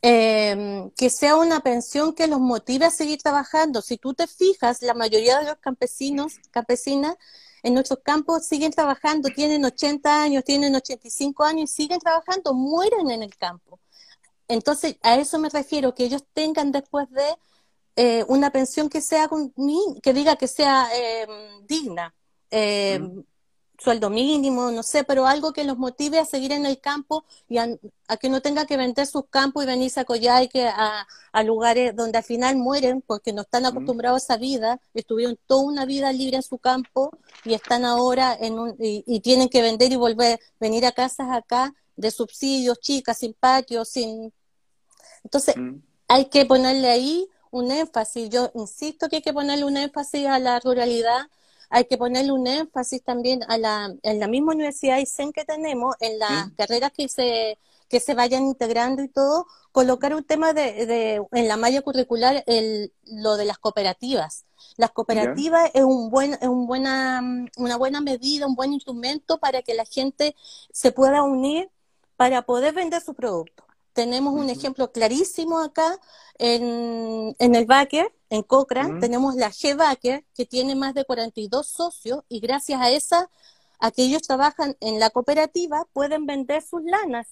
Em, 0.00 0.92
que 0.92 1.10
sea 1.10 1.34
una 1.34 1.58
pensión 1.58 2.14
que 2.14 2.28
los 2.28 2.38
motive 2.38 2.84
a 2.84 2.90
seguir 2.92 3.20
trabajando. 3.20 3.82
Si 3.82 3.96
tú 3.96 4.14
te 4.14 4.28
fijas, 4.28 4.80
la 4.80 4.94
mayoría 4.94 5.40
de 5.40 5.46
los 5.46 5.56
campesinos, 5.56 6.38
campesinas, 6.52 7.16
en 7.62 7.74
nuestros 7.74 8.00
campos 8.02 8.46
siguen 8.46 8.70
trabajando, 8.70 9.28
tienen 9.30 9.64
80 9.64 10.22
años, 10.22 10.44
tienen 10.44 10.74
85 10.74 11.44
años 11.44 11.70
y 11.70 11.74
siguen 11.74 11.98
trabajando, 11.98 12.54
mueren 12.54 13.10
en 13.10 13.22
el 13.22 13.36
campo. 13.36 13.80
Entonces, 14.48 14.96
a 15.02 15.16
eso 15.16 15.38
me 15.38 15.50
refiero, 15.50 15.94
que 15.94 16.04
ellos 16.04 16.24
tengan 16.32 16.72
después 16.72 17.10
de 17.10 17.36
eh, 17.96 18.24
una 18.28 18.50
pensión 18.50 18.88
que 18.88 19.00
sea 19.00 19.28
que 20.02 20.12
diga 20.12 20.36
que 20.36 20.48
sea 20.48 20.88
em, 20.94 21.66
digna. 21.66 22.14
Eh, 22.50 23.00
sueldo 23.78 24.10
mínimo, 24.10 24.70
no 24.72 24.82
sé, 24.82 25.04
pero 25.04 25.26
algo 25.26 25.52
que 25.52 25.64
los 25.64 25.78
motive 25.78 26.18
a 26.18 26.24
seguir 26.24 26.52
en 26.52 26.66
el 26.66 26.80
campo 26.80 27.24
y 27.48 27.58
a, 27.58 27.68
que 28.20 28.28
no 28.28 28.42
tenga 28.42 28.66
que 28.66 28.76
vender 28.76 29.06
sus 29.06 29.26
campos 29.26 29.62
y 29.62 29.66
venirse 29.66 30.00
a 30.00 30.04
Coyhaique, 30.04 30.66
a, 30.66 31.06
a 31.32 31.42
lugares 31.44 31.94
donde 31.94 32.18
al 32.18 32.24
final 32.24 32.56
mueren 32.56 33.02
porque 33.06 33.32
no 33.32 33.42
están 33.42 33.66
acostumbrados 33.66 34.22
a 34.22 34.24
esa 34.24 34.36
vida, 34.36 34.80
estuvieron 34.94 35.38
toda 35.46 35.62
una 35.62 35.84
vida 35.84 36.12
libre 36.12 36.36
en 36.36 36.42
su 36.42 36.58
campo 36.58 37.16
y 37.44 37.54
están 37.54 37.84
ahora 37.84 38.36
en 38.38 38.58
un, 38.58 38.76
y, 38.80 39.20
tienen 39.20 39.48
que 39.48 39.62
vender 39.62 39.92
y 39.92 39.96
volver, 39.96 40.40
venir 40.58 40.84
a 40.84 40.92
casas 40.92 41.28
acá 41.30 41.72
de 41.96 42.10
subsidios, 42.10 42.80
chicas, 42.80 43.18
sin 43.18 43.34
patio, 43.34 43.84
sin... 43.84 44.32
Entonces, 45.22 45.54
hay 46.08 46.26
que 46.26 46.46
ponerle 46.46 46.88
ahí 46.88 47.28
un 47.50 47.70
énfasis. 47.70 48.28
Yo 48.30 48.50
insisto 48.54 49.08
que 49.08 49.16
hay 49.16 49.22
que 49.22 49.32
ponerle 49.32 49.64
un 49.64 49.76
énfasis 49.76 50.26
a 50.26 50.38
la 50.38 50.60
ruralidad 50.60 51.28
hay 51.70 51.84
que 51.84 51.98
ponerle 51.98 52.32
un 52.32 52.46
énfasis 52.46 53.02
también 53.02 53.40
a 53.48 53.58
la, 53.58 53.94
en 54.02 54.20
la 54.20 54.26
misma 54.26 54.54
universidad 54.54 54.98
ISEN 54.98 55.32
que 55.32 55.44
tenemos, 55.44 55.94
en 56.00 56.18
las 56.18 56.50
carreras 56.56 56.92
que 56.92 57.08
se, 57.08 57.58
que 57.88 58.00
se 58.00 58.14
vayan 58.14 58.44
integrando 58.46 59.02
y 59.02 59.08
todo, 59.08 59.46
colocar 59.72 60.14
un 60.14 60.24
tema 60.24 60.52
de, 60.52 60.86
de 60.86 61.22
en 61.32 61.48
la 61.48 61.56
malla 61.56 61.82
curricular 61.82 62.42
el, 62.46 62.92
lo 63.04 63.36
de 63.36 63.44
las 63.44 63.58
cooperativas. 63.58 64.44
Las 64.76 64.90
cooperativas 64.90 65.70
es, 65.74 65.82
un 65.84 66.10
buen, 66.10 66.34
es 66.34 66.48
un 66.48 66.66
buena, 66.66 67.20
una 67.56 67.76
buena 67.76 68.00
medida, 68.00 68.46
un 68.46 68.54
buen 68.54 68.72
instrumento 68.72 69.38
para 69.38 69.62
que 69.62 69.74
la 69.74 69.84
gente 69.84 70.34
se 70.72 70.92
pueda 70.92 71.22
unir 71.22 71.70
para 72.16 72.42
poder 72.42 72.74
vender 72.74 73.00
su 73.00 73.14
producto. 73.14 73.64
Tenemos 73.92 74.34
un 74.34 74.50
ejemplo 74.50 74.92
clarísimo 74.92 75.58
acá 75.58 75.98
en, 76.38 77.34
en 77.38 77.54
el 77.54 77.66
Baker, 77.66 78.12
en 78.30 78.42
Cochrane, 78.42 79.00
tenemos 79.00 79.34
la 79.34 79.50
G-Baker, 79.50 80.24
que 80.34 80.44
tiene 80.44 80.74
más 80.74 80.94
de 80.94 81.04
42 81.04 81.66
socios 81.66 82.24
y 82.28 82.40
gracias 82.40 82.80
a 82.80 82.90
esa, 82.90 83.30
a 83.78 83.90
que 83.90 84.02
ellos 84.02 84.22
trabajan 84.22 84.76
en 84.80 84.98
la 85.00 85.10
cooperativa, 85.10 85.86
pueden 85.92 86.26
vender 86.26 86.62
sus 86.62 86.82
lanas. 86.82 87.26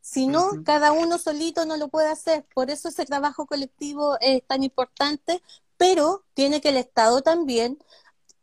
Si 0.00 0.26
no, 0.26 0.62
cada 0.64 0.92
uno 0.92 1.18
solito 1.18 1.66
no 1.66 1.76
lo 1.76 1.88
puede 1.88 2.08
hacer. 2.08 2.46
Por 2.54 2.70
eso 2.70 2.88
ese 2.88 3.04
trabajo 3.04 3.46
colectivo 3.46 4.16
es 4.20 4.42
tan 4.46 4.62
importante, 4.62 5.42
pero 5.76 6.24
tiene 6.32 6.62
que 6.62 6.70
el 6.70 6.78
Estado 6.78 7.20
también 7.20 7.78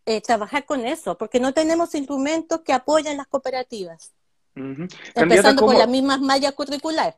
eh, 0.06 0.22
trabajar 0.22 0.66
con 0.66 0.86
eso, 0.86 1.18
porque 1.18 1.40
no 1.40 1.54
tenemos 1.54 1.96
instrumentos 1.96 2.62
que 2.62 2.74
apoyen 2.74 3.18
las 3.18 3.26
cooperativas. 3.28 4.12
Empezando 4.54 5.66
con 5.66 5.78
las 5.78 5.90
mismas 5.90 6.22
mallas 6.22 6.54
curriculares. 6.54 7.16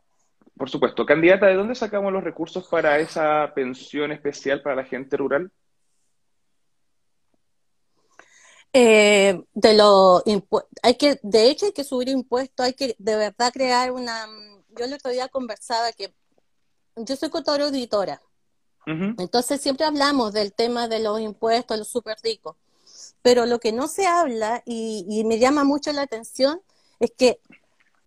Por 0.57 0.69
supuesto. 0.69 1.05
Candidata, 1.05 1.47
¿de 1.47 1.55
dónde 1.55 1.75
sacamos 1.75 2.11
los 2.11 2.23
recursos 2.23 2.67
para 2.67 2.99
esa 2.99 3.51
pensión 3.53 4.11
especial 4.11 4.61
para 4.61 4.77
la 4.77 4.85
gente 4.85 5.15
rural? 5.15 5.51
Eh, 8.73 9.41
de 9.53 9.73
lo 9.73 10.23
hay 10.83 10.95
que 10.95 11.19
de 11.23 11.49
hecho 11.49 11.67
hay 11.67 11.71
que 11.71 11.85
subir 11.85 12.09
impuestos 12.09 12.65
hay 12.65 12.73
que 12.73 12.95
de 12.99 13.15
verdad 13.15 13.51
crear 13.51 13.91
una 13.91 14.27
yo 14.77 14.85
el 14.85 14.93
otro 14.93 15.09
día 15.09 15.29
conversaba 15.29 15.93
que 15.93 16.13
yo 16.97 17.15
soy 17.15 17.29
contadora 17.29 17.65
auditora 17.65 18.21
entonces 18.85 19.61
siempre 19.61 19.85
hablamos 19.85 20.33
del 20.33 20.53
tema 20.53 20.87
de 20.89 20.99
los 20.99 21.19
impuestos 21.21 21.77
los 21.77 21.87
súper 21.87 22.17
ricos 22.21 22.57
pero 23.21 23.45
lo 23.45 23.59
que 23.59 23.71
no 23.71 23.87
se 23.87 24.05
habla 24.05 24.61
y 24.65 25.23
me 25.25 25.39
llama 25.39 25.63
mucho 25.63 25.91
la 25.93 26.03
atención 26.03 26.61
es 26.99 27.11
que 27.17 27.39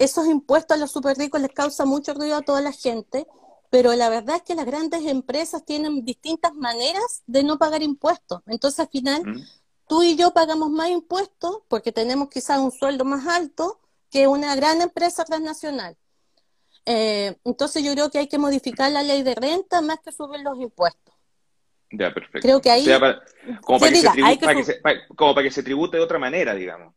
esos 0.00 0.26
impuestos 0.26 0.76
a 0.76 0.80
los 0.80 0.90
super 0.90 1.16
ricos 1.16 1.42
les 1.42 1.52
causa 1.52 1.84
mucho 1.84 2.14
ruido 2.14 2.36
a 2.36 2.42
toda 2.42 2.62
la 2.62 2.72
gente, 2.72 3.26
pero 3.68 3.92
la 3.94 4.08
verdad 4.08 4.36
es 4.36 4.42
que 4.42 4.54
las 4.54 4.64
grandes 4.64 5.04
empresas 5.04 5.62
tienen 5.64 6.06
distintas 6.06 6.54
maneras 6.54 7.22
de 7.26 7.44
no 7.44 7.58
pagar 7.58 7.82
impuestos. 7.82 8.40
Entonces, 8.46 8.80
al 8.80 8.88
final, 8.88 9.22
tú 9.86 10.02
y 10.02 10.16
yo 10.16 10.32
pagamos 10.32 10.70
más 10.70 10.88
impuestos 10.88 11.58
porque 11.68 11.92
tenemos 11.92 12.30
quizás 12.30 12.58
un 12.60 12.72
sueldo 12.72 13.04
más 13.04 13.26
alto 13.26 13.78
que 14.10 14.26
una 14.26 14.56
gran 14.56 14.80
empresa 14.80 15.22
transnacional. 15.26 15.98
Eh, 16.86 17.36
entonces, 17.44 17.84
yo 17.84 17.92
creo 17.92 18.10
que 18.10 18.20
hay 18.20 18.26
que 18.26 18.38
modificar 18.38 18.90
la 18.90 19.02
ley 19.02 19.22
de 19.22 19.34
renta 19.34 19.82
más 19.82 19.98
que 20.02 20.12
subir 20.12 20.40
los 20.40 20.58
impuestos. 20.58 21.14
Ya, 21.92 22.14
perfecto. 22.14 22.40
Creo 22.40 22.62
que 22.62 22.70
ahí... 22.70 22.86
como, 23.60 25.34
para 25.34 25.42
que 25.42 25.50
se 25.50 25.62
tribute 25.62 25.98
de 25.98 26.02
otra 26.02 26.18
manera, 26.18 26.54
digamos. 26.54 26.94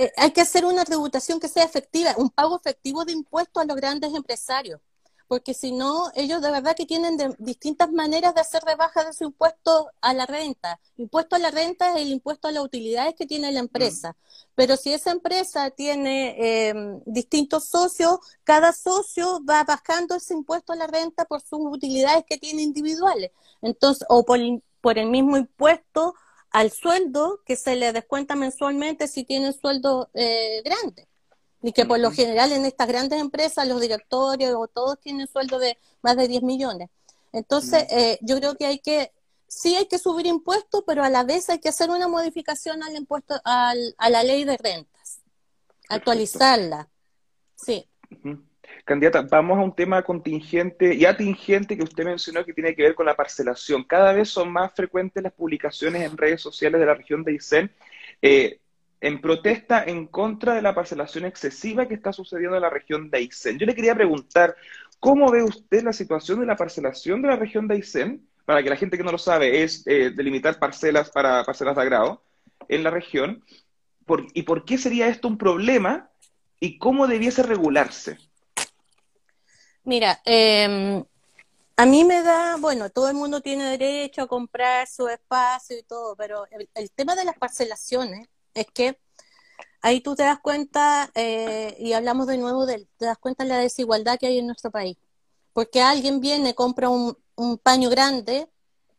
Eh, 0.00 0.10
hay 0.16 0.30
que 0.30 0.40
hacer 0.40 0.64
una 0.64 0.86
tributación 0.86 1.38
que 1.38 1.46
sea 1.46 1.62
efectiva, 1.62 2.14
un 2.16 2.30
pago 2.30 2.56
efectivo 2.56 3.04
de 3.04 3.12
impuestos 3.12 3.62
a 3.62 3.66
los 3.66 3.76
grandes 3.76 4.14
empresarios, 4.14 4.80
porque 5.28 5.52
si 5.52 5.72
no, 5.72 6.10
ellos 6.14 6.40
de 6.40 6.50
verdad 6.50 6.74
que 6.74 6.86
tienen 6.86 7.18
distintas 7.38 7.92
maneras 7.92 8.34
de 8.34 8.40
hacer 8.40 8.62
rebaja 8.64 9.04
de 9.04 9.12
su 9.12 9.24
impuesto 9.24 9.90
a 10.00 10.14
la 10.14 10.24
renta. 10.24 10.80
Impuesto 10.96 11.36
a 11.36 11.38
la 11.38 11.50
renta 11.50 11.90
es 11.90 11.96
el 12.00 12.12
impuesto 12.12 12.48
a 12.48 12.52
las 12.52 12.64
utilidades 12.64 13.14
que 13.14 13.26
tiene 13.26 13.52
la 13.52 13.58
empresa, 13.58 14.16
pero 14.54 14.78
si 14.78 14.90
esa 14.90 15.10
empresa 15.10 15.68
tiene 15.68 16.68
em, 16.70 17.02
distintos 17.04 17.66
socios, 17.66 18.20
cada 18.42 18.72
socio 18.72 19.44
va 19.44 19.64
bajando 19.64 20.14
ese 20.14 20.32
impuesto 20.32 20.72
a 20.72 20.76
la 20.76 20.86
renta 20.86 21.26
por 21.26 21.42
sus 21.42 21.60
utilidades 21.60 22.24
que 22.26 22.38
tiene 22.38 22.62
individuales, 22.62 23.32
entonces, 23.60 24.06
o 24.08 24.24
por, 24.24 24.40
por 24.80 24.96
el 24.96 25.10
mismo 25.10 25.36
impuesto 25.36 26.14
al 26.50 26.70
sueldo 26.70 27.40
que 27.44 27.56
se 27.56 27.76
le 27.76 27.92
descuenta 27.92 28.34
mensualmente 28.36 29.08
si 29.08 29.24
tienen 29.24 29.52
sueldo 29.52 30.10
eh, 30.14 30.62
grande. 30.64 31.06
Y 31.62 31.72
que 31.72 31.84
por 31.84 31.98
lo 31.98 32.10
general 32.10 32.52
en 32.52 32.64
estas 32.64 32.88
grandes 32.88 33.20
empresas 33.20 33.68
los 33.68 33.80
directores 33.80 34.54
o 34.54 34.66
todos 34.66 34.98
tienen 34.98 35.28
sueldo 35.28 35.58
de 35.58 35.76
más 36.00 36.16
de 36.16 36.26
10 36.26 36.42
millones. 36.42 36.88
Entonces, 37.32 37.84
eh, 37.90 38.18
yo 38.22 38.38
creo 38.38 38.56
que 38.56 38.64
hay 38.64 38.78
que, 38.78 39.12
sí 39.46 39.76
hay 39.76 39.86
que 39.86 39.98
subir 39.98 40.26
impuestos, 40.26 40.82
pero 40.86 41.04
a 41.04 41.10
la 41.10 41.22
vez 41.22 41.50
hay 41.50 41.58
que 41.58 41.68
hacer 41.68 41.90
una 41.90 42.08
modificación 42.08 42.82
al 42.82 42.96
impuesto, 42.96 43.40
al, 43.44 43.94
a 43.98 44.08
la 44.08 44.22
ley 44.22 44.44
de 44.44 44.56
rentas, 44.56 45.20
actualizarla. 45.88 46.88
Sí. 47.56 47.86
Candidata, 48.84 49.22
vamos 49.22 49.58
a 49.58 49.62
un 49.62 49.74
tema 49.74 50.02
contingente 50.02 50.94
y 50.94 51.04
atingente 51.04 51.76
que 51.76 51.84
usted 51.84 52.04
mencionó 52.04 52.44
que 52.44 52.52
tiene 52.52 52.74
que 52.74 52.82
ver 52.82 52.94
con 52.94 53.06
la 53.06 53.14
parcelación. 53.14 53.84
Cada 53.84 54.12
vez 54.12 54.28
son 54.28 54.50
más 54.52 54.72
frecuentes 54.74 55.22
las 55.22 55.32
publicaciones 55.32 56.02
en 56.02 56.16
redes 56.16 56.40
sociales 56.40 56.80
de 56.80 56.86
la 56.86 56.94
región 56.94 57.22
de 57.22 57.32
Aysén 57.32 57.70
eh, 58.22 58.60
en 59.00 59.20
protesta 59.20 59.84
en 59.84 60.06
contra 60.06 60.54
de 60.54 60.62
la 60.62 60.74
parcelación 60.74 61.24
excesiva 61.24 61.88
que 61.88 61.94
está 61.94 62.12
sucediendo 62.12 62.56
en 62.56 62.62
la 62.62 62.70
región 62.70 63.10
de 63.10 63.18
Aysén. 63.18 63.58
Yo 63.58 63.66
le 63.66 63.74
quería 63.74 63.94
preguntar, 63.94 64.56
¿cómo 64.98 65.30
ve 65.30 65.42
usted 65.42 65.82
la 65.82 65.92
situación 65.92 66.40
de 66.40 66.46
la 66.46 66.56
parcelación 66.56 67.22
de 67.22 67.28
la 67.28 67.36
región 67.36 67.66
de 67.66 67.76
Aysén? 67.76 68.26
Para 68.44 68.62
que 68.62 68.70
la 68.70 68.76
gente 68.76 68.96
que 68.96 69.04
no 69.04 69.12
lo 69.12 69.18
sabe, 69.18 69.62
es 69.62 69.86
eh, 69.86 70.10
delimitar 70.10 70.58
parcelas 70.58 71.10
para 71.10 71.44
parcelas 71.44 71.76
de 71.76 71.82
agrado 71.82 72.22
en 72.68 72.82
la 72.82 72.90
región. 72.90 73.44
¿Y 74.34 74.42
por 74.42 74.64
qué 74.64 74.76
sería 74.76 75.08
esto 75.08 75.28
un 75.28 75.38
problema? 75.38 76.10
¿Y 76.58 76.78
cómo 76.78 77.06
debiese 77.06 77.42
regularse? 77.42 78.18
Mira, 79.90 80.22
eh, 80.24 81.02
a 81.76 81.84
mí 81.84 82.04
me 82.04 82.22
da, 82.22 82.56
bueno, 82.58 82.90
todo 82.90 83.08
el 83.08 83.14
mundo 83.16 83.40
tiene 83.40 83.76
derecho 83.76 84.22
a 84.22 84.28
comprar 84.28 84.86
su 84.86 85.08
espacio 85.08 85.76
y 85.76 85.82
todo, 85.82 86.14
pero 86.14 86.44
el, 86.74 86.92
tema 86.92 87.16
de 87.16 87.24
las 87.24 87.36
parcelaciones 87.36 88.28
es 88.54 88.66
que 88.72 89.00
ahí 89.82 90.00
tú 90.00 90.14
te 90.14 90.22
das 90.22 90.38
cuenta, 90.38 91.10
eh, 91.16 91.74
y 91.80 91.92
hablamos 91.92 92.28
de 92.28 92.38
nuevo, 92.38 92.66
de, 92.66 92.86
te 92.98 93.06
das 93.06 93.18
cuenta 93.18 93.42
de 93.42 93.50
la 93.50 93.58
desigualdad 93.58 94.16
que 94.16 94.28
hay 94.28 94.38
en 94.38 94.46
nuestro 94.46 94.70
país. 94.70 94.96
Porque 95.52 95.82
alguien 95.82 96.20
viene, 96.20 96.54
compra 96.54 96.88
un, 96.88 97.16
paño 97.60 97.90
grande, 97.90 98.48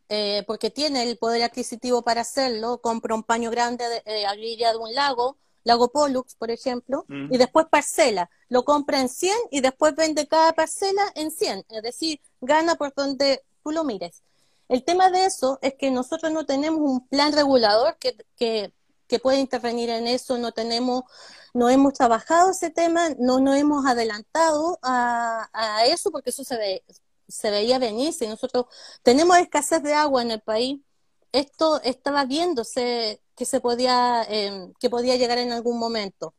eh, 0.10 0.44
porque 0.46 0.72
tiene 0.72 1.04
el 1.04 1.18
poder 1.18 1.44
adquisitivo 1.44 2.02
para 2.02 2.20
hacerlo, 2.22 2.82
compra 2.82 3.16
un 3.16 3.24
paño 3.24 3.50
grande 3.50 3.86
eh, 4.06 4.26
a 4.26 4.34
orilla 4.34 4.74
de 4.74 4.78
un 4.78 4.94
lago, 4.94 5.38
lago 5.64 5.92
Pollux, 5.92 6.36
por 6.36 6.52
ejemplo, 6.52 7.06
y 7.08 7.38
después 7.38 7.68
parcela, 7.70 8.30
lo 8.50 8.64
compra 8.64 9.00
en 9.00 9.10
100 9.10 9.36
y 9.52 9.62
después 9.62 9.96
vende 9.96 10.28
cada 10.28 10.54
parcela 10.54 11.04
en 11.16 11.32
100, 11.32 11.66
es 11.70 11.82
decir, 11.84 12.20
gana 12.42 12.76
por 12.76 12.94
donde 12.94 13.44
tú 13.64 13.72
lo 13.72 13.84
mires. 13.84 14.24
El 14.70 14.84
tema 14.84 15.10
de 15.10 15.26
eso 15.26 15.60
es 15.62 15.76
que 15.76 15.92
nosotros 15.92 16.32
no 16.32 16.46
tenemos 16.46 16.80
un 16.80 17.08
plan 17.08 17.34
regulador 17.34 17.98
que, 17.98 18.16
que 18.38 18.74
que 19.12 19.20
puede 19.20 19.40
intervenir 19.42 19.90
en 19.90 20.08
eso, 20.08 20.38
no 20.38 20.54
tenemos, 20.54 21.04
no 21.54 21.70
hemos 21.70 21.92
trabajado 21.92 22.52
ese 22.52 22.70
tema, 22.70 23.10
no 23.20 23.42
nos 23.42 23.58
hemos 23.58 23.86
adelantado 23.86 24.80
a, 24.82 25.50
eso 25.86 26.12
porque 26.12 26.30
eso 26.30 26.46
se, 26.46 26.58
ve, 26.58 26.84
se 27.28 27.52
veía 27.52 27.78
venir. 27.78 28.14
Si 28.14 28.26
nosotros 28.26 28.68
tenemos 29.04 29.38
escasez 29.38 29.84
de 29.84 29.94
agua 29.94 30.22
en 30.22 30.32
el 30.32 30.40
país, 30.40 30.80
esto 31.34 31.82
estaba 31.82 32.24
viéndose 32.24 33.22
que 33.42 33.46
se 33.48 33.60
podía, 33.60 34.22
em, 34.30 34.72
que 34.80 34.88
podía 34.88 35.16
llegar 35.16 35.40
en 35.40 35.52
algún 35.52 35.80
momento. 35.80 36.36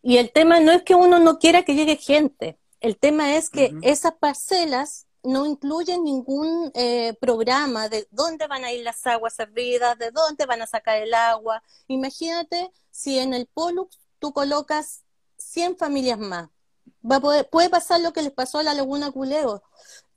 Y 0.00 0.18
el 0.18 0.30
tema 0.30 0.60
no 0.60 0.70
es 0.70 0.84
que 0.84 0.94
uno 0.94 1.18
no 1.18 1.40
quiera 1.40 1.64
que 1.64 1.74
llegue 1.74 1.96
gente, 1.96 2.56
el 2.78 2.96
tema 2.96 3.34
es 3.34 3.50
que 3.50 3.74
esas 3.82 4.12
parcelas 4.14 5.08
no 5.24 5.46
incluyen 5.46 6.04
ningún 6.04 6.70
eh, 6.74 7.14
programa 7.20 7.88
de 7.88 8.06
dónde 8.12 8.46
van 8.46 8.64
a 8.64 8.70
ir 8.70 8.84
las 8.84 9.04
aguas 9.08 9.34
servidas, 9.34 9.98
de 9.98 10.12
dónde 10.12 10.46
van 10.46 10.62
a 10.62 10.68
sacar 10.68 10.98
el 10.98 11.14
agua. 11.14 11.64
Imagínate 11.88 12.70
si 12.92 13.18
en 13.18 13.34
el 13.34 13.48
Pollux 13.48 13.98
tú 14.20 14.32
colocas 14.32 15.02
100 15.38 15.78
familias 15.78 16.20
más. 16.20 16.48
Va 17.02 17.16
a 17.16 17.20
poder, 17.20 17.50
puede 17.50 17.70
pasar 17.70 18.00
lo 18.00 18.12
que 18.12 18.22
les 18.22 18.32
pasó 18.32 18.58
a 18.58 18.62
la 18.62 18.74
Laguna 18.74 19.10
Culeo, 19.10 19.64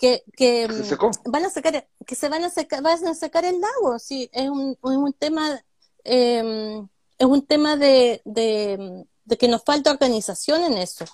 que, 0.03 0.22
que 0.36 0.67
mm, 0.67 1.31
van 1.31 1.45
a 1.45 1.50
sacar, 1.50 1.88
que 2.05 2.15
se 2.15 2.27
van 2.27 2.43
a 2.43 2.50
secar, 2.50 2.83
van 2.83 3.07
a 3.07 3.13
secar 3.13 3.45
el 3.45 3.62
lago. 3.62 3.98
Sí, 4.00 4.29
es 4.33 4.50
un, 4.50 4.77
un 4.81 5.13
tema, 5.13 5.63
em, 6.03 6.86
es 7.17 7.25
un 7.25 7.45
tema 7.45 7.77
de, 7.77 8.22
de, 8.25 9.05
que 9.39 9.48
nos 9.48 9.63
falta 9.63 9.91
organización 9.91 10.62
en 10.65 10.77
eso. 10.77 11.05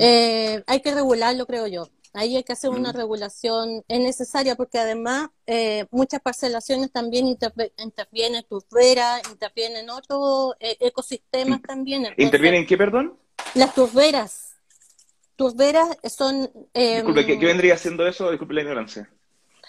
Eh, 0.00 0.62
hay 0.66 0.80
que 0.80 0.94
regularlo, 0.94 1.46
creo 1.46 1.66
yo. 1.66 1.90
Ahí 2.14 2.36
hay 2.36 2.44
que 2.44 2.52
hacer 2.54 2.70
una 2.70 2.92
regulación, 2.92 3.84
es 3.88 4.00
necesaria 4.00 4.54
porque 4.54 4.78
además 4.78 5.28
eh, 5.46 5.86
muchas 5.90 6.20
parcelaciones 6.22 6.90
también 6.92 7.26
intervienen 7.26 8.44
turberas, 8.48 9.20
intervienen 9.30 9.90
otros 9.90 10.54
eh, 10.60 10.78
ecosistemas 10.80 11.60
también. 11.60 12.06
¿Intervienen 12.16 12.66
qué, 12.66 12.78
perdón? 12.78 13.18
Las 13.54 13.74
turberas. 13.74 14.51
Turberas 15.42 15.98
son... 16.04 16.48
Disculpe, 16.72 17.26
¿qué, 17.26 17.36
vendría 17.36 17.76
siendo 17.76 18.06
eso? 18.06 18.30
Disculpe 18.30 18.54
la 18.54 18.60
ignorancia. 18.60 19.10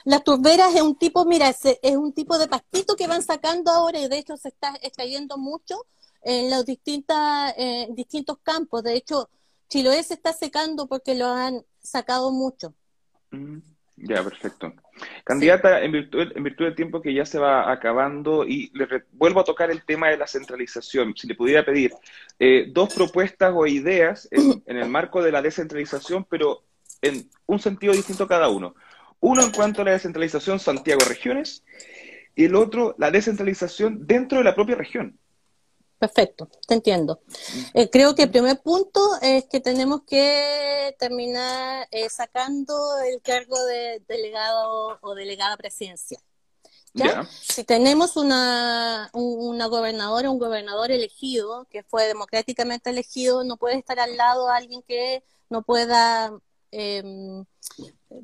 Las 0.05 0.23
turberas 0.23 0.75
es 0.75 0.83
un 0.83 0.95
tipo, 0.95 1.25
mira, 1.25 1.49
es, 1.49 1.65
es, 1.81 1.95
un 1.95 2.13
tipo 2.13 2.37
de 2.37 2.47
pastito 2.47 2.95
que 2.95 3.07
van 3.07 3.23
sacando 3.23 3.71
ahora 3.71 3.99
y 3.99 4.07
de 4.07 4.19
hecho 4.19 4.37
se 4.37 4.49
está 4.49 4.75
extrayendo 4.83 5.39
mucho 5.39 5.87
en 6.21 6.51
los 6.51 6.63
distintas, 6.63 7.55
eh, 7.57 7.87
distintos 7.89 8.37
campos. 8.43 8.83
De 8.83 8.93
hecho, 8.93 9.31
Chiloé 9.67 10.03
se 10.03 10.13
está 10.13 10.31
secando 10.31 10.85
porque 10.85 11.15
lo 11.15 11.25
han 11.25 11.65
sacado 11.81 12.31
mucho. 12.31 12.75
Mm, 13.31 13.57
ya, 14.05 14.21
perfecto. 14.23 14.73
Candidata, 15.23 15.81
en, 15.81 15.91
virtud, 15.91 16.31
en 16.35 16.43
virtud 16.43 16.65
del 16.65 16.75
tiempo 16.75 17.01
que 17.01 17.13
ya 17.13 17.25
se 17.25 17.39
va 17.39 17.71
acabando, 17.71 18.45
y 18.45 18.69
le 18.73 18.87
vuelvo 19.13 19.39
a 19.39 19.45
tocar 19.45 19.71
el 19.71 19.83
tema 19.85 20.09
de 20.09 20.17
la 20.17 20.27
centralización, 20.27 21.15
si 21.15 21.27
le 21.27 21.35
pudiera 21.35 21.63
pedir 21.63 21.91
eh, 22.37 22.67
dos 22.69 22.93
propuestas 22.93 23.53
o 23.55 23.65
ideas 23.65 24.27
en, 24.31 24.61
el 24.65 24.89
marco 24.89 25.23
de 25.23 25.31
la 25.31 25.41
descentralización, 25.41 26.25
pero 26.29 26.63
en 27.01 27.29
un 27.45 27.59
sentido 27.59 27.93
distinto 27.93 28.27
cada 28.27 28.49
uno. 28.49 28.75
Uno 29.21 29.41
en 29.41 29.51
cuanto 29.51 29.81
a 29.81 29.85
la 29.85 29.91
descentralización 29.91 30.59
Santiago 30.59 31.01
Regiones, 31.07 31.63
y 32.35 32.45
el 32.45 32.55
otro 32.55 32.95
la 32.97 33.11
descentralización 33.11 34.05
dentro 34.05 34.39
de 34.39 34.43
la 34.43 34.55
propia 34.55 34.75
región. 34.75 35.17
Perfecto, 36.03 36.49
te 36.67 36.73
entiendo. 36.73 37.21
Eh, 37.73 37.89
creo 37.89 38.13
que 38.13 38.23
el 38.23 38.29
primer 38.29 38.61
punto 38.61 38.99
es 39.21 39.45
que 39.45 39.61
tenemos 39.61 40.01
que 40.05 40.93
terminar 40.99 41.87
eh, 41.91 42.09
sacando 42.09 42.75
el 43.09 43.21
cargo 43.21 43.57
de 43.63 44.03
delegado 44.05 44.99
o 44.99 45.15
delegada 45.15 45.55
presidencial. 45.55 46.21
¿Ya? 46.93 47.25
Si 47.41 47.63
tenemos 47.63 48.17
una, 48.17 49.09
una 49.13 49.67
gobernadora, 49.67 50.29
un 50.29 50.39
gobernador 50.39 50.91
elegido, 50.91 51.67
que 51.69 51.83
fue 51.83 52.05
democráticamente 52.05 52.89
elegido, 52.89 53.45
no 53.45 53.55
puede 53.55 53.77
estar 53.77 53.97
al 53.97 54.17
lado 54.17 54.47
de 54.47 54.53
alguien 54.57 54.81
que 54.81 55.23
no 55.49 55.61
pueda 55.61 56.37
eh, 56.73 57.43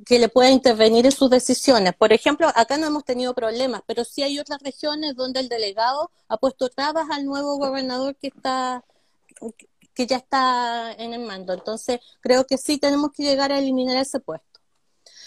que 0.06 0.20
le 0.20 0.30
pueda 0.30 0.50
intervenir 0.50 1.06
en 1.06 1.12
sus 1.12 1.30
decisiones. 1.30 1.94
Por 1.96 2.12
ejemplo, 2.14 2.48
acá 2.56 2.78
no 2.78 2.88
hemos 2.88 3.06
tenido 3.06 3.34
problemas, 3.34 3.82
pero 3.86 4.04
sí 4.04 4.24
hay 4.24 4.40
otras 4.40 4.62
regiones 4.62 5.16
donde 5.16 5.40
el 5.40 5.50
delegado 5.50 6.12
ha 6.28 6.38
puesto 6.38 6.70
trabas 6.70 7.08
al 7.12 7.26
nuevo 7.26 7.58
gobernador 7.58 8.16
que 8.16 8.28
está 8.28 8.84
que 9.94 10.08
ya 10.08 10.18
está 10.18 10.94
en 10.94 11.14
el 11.14 11.22
mando. 11.22 11.54
Entonces, 11.54 12.00
creo 12.22 12.46
que 12.46 12.58
sí 12.58 12.78
tenemos 12.78 13.12
que 13.12 13.24
llegar 13.24 13.52
a 13.52 13.60
eliminar 13.60 13.98
ese 13.98 14.20
puesto. 14.20 14.48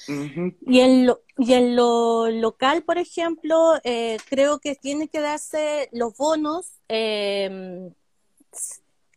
Y 0.08 0.80
en 0.80 1.06
lo, 1.06 1.22
y 1.36 1.52
en 1.52 1.76
lo 1.76 2.28
local, 2.30 2.82
por 2.82 2.98
ejemplo, 2.98 3.74
eh, 3.84 4.16
creo 4.28 4.58
que 4.58 4.74
tiene 4.74 5.08
que 5.08 5.20
darse 5.20 5.88
los 5.92 6.16
bonos, 6.16 6.72
eh, 6.88 7.92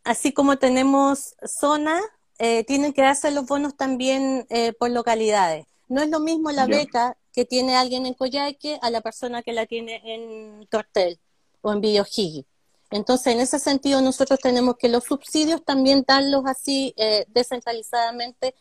así 0.04 0.32
como 0.32 0.58
tenemos 0.58 1.34
zonas 1.44 2.02
eh, 2.38 2.64
tienen 2.64 2.92
que 2.92 3.02
darse 3.02 3.30
los 3.30 3.46
bonos 3.46 3.76
también 3.76 4.46
eh, 4.50 4.72
por 4.72 4.90
localidades. 4.90 5.66
No 5.88 6.02
es 6.02 6.10
lo 6.10 6.20
mismo 6.20 6.50
la 6.50 6.66
beca 6.66 7.16
que 7.32 7.44
tiene 7.44 7.76
alguien 7.76 8.06
en 8.06 8.14
Coyhaique 8.14 8.78
a 8.82 8.90
la 8.90 9.00
persona 9.00 9.42
que 9.42 9.52
la 9.52 9.66
tiene 9.66 10.00
en 10.04 10.66
Tortel 10.68 11.18
o 11.62 11.72
en 11.72 11.80
Villohigui. 11.80 12.44
Entonces, 12.90 13.34
en 13.34 13.40
ese 13.40 13.58
sentido, 13.58 14.00
nosotros 14.00 14.38
tenemos 14.40 14.76
que 14.76 14.88
los 14.88 15.04
subsidios 15.04 15.64
también 15.64 16.04
darlos 16.06 16.44
así 16.46 16.94
eh, 16.96 17.24
descentralizadamente, 17.28 18.54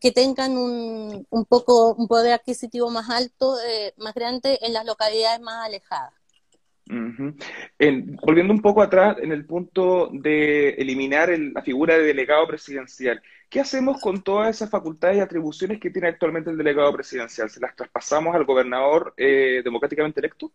que 0.00 0.12
tengan 0.12 0.56
un, 0.56 1.26
un, 1.30 1.44
poco 1.44 1.94
un 1.94 2.08
poder 2.08 2.32
adquisitivo 2.32 2.90
más 2.90 3.08
alto, 3.10 3.56
más 3.96 4.14
grande 4.14 4.58
en 4.62 4.72
las 4.72 4.84
localidades 4.84 5.40
más 5.40 5.64
alejadas 5.64 6.12
volviendo 6.88 8.52
un 8.52 8.62
poco 8.62 8.82
atrás 8.82 9.16
en 9.20 9.32
el 9.32 9.44
punto 9.44 10.08
de 10.12 10.70
eliminar 10.70 11.36
la 11.36 11.62
figura 11.62 11.96
de 11.98 12.04
delegado 12.04 12.46
presidencial, 12.46 13.20
¿qué 13.48 13.60
hacemos 13.60 14.00
con 14.00 14.22
todas 14.22 14.54
esas 14.54 14.70
facultades 14.70 15.16
y 15.16 15.20
atribuciones 15.20 15.80
que 15.80 15.90
tiene 15.90 16.08
actualmente 16.08 16.50
el 16.50 16.56
delegado 16.56 16.92
presidencial? 16.92 17.50
¿Se 17.50 17.60
las 17.60 17.74
traspasamos 17.74 18.34
al 18.34 18.44
gobernador 18.44 19.14
eh, 19.16 19.62
democráticamente 19.64 20.20
electo? 20.20 20.52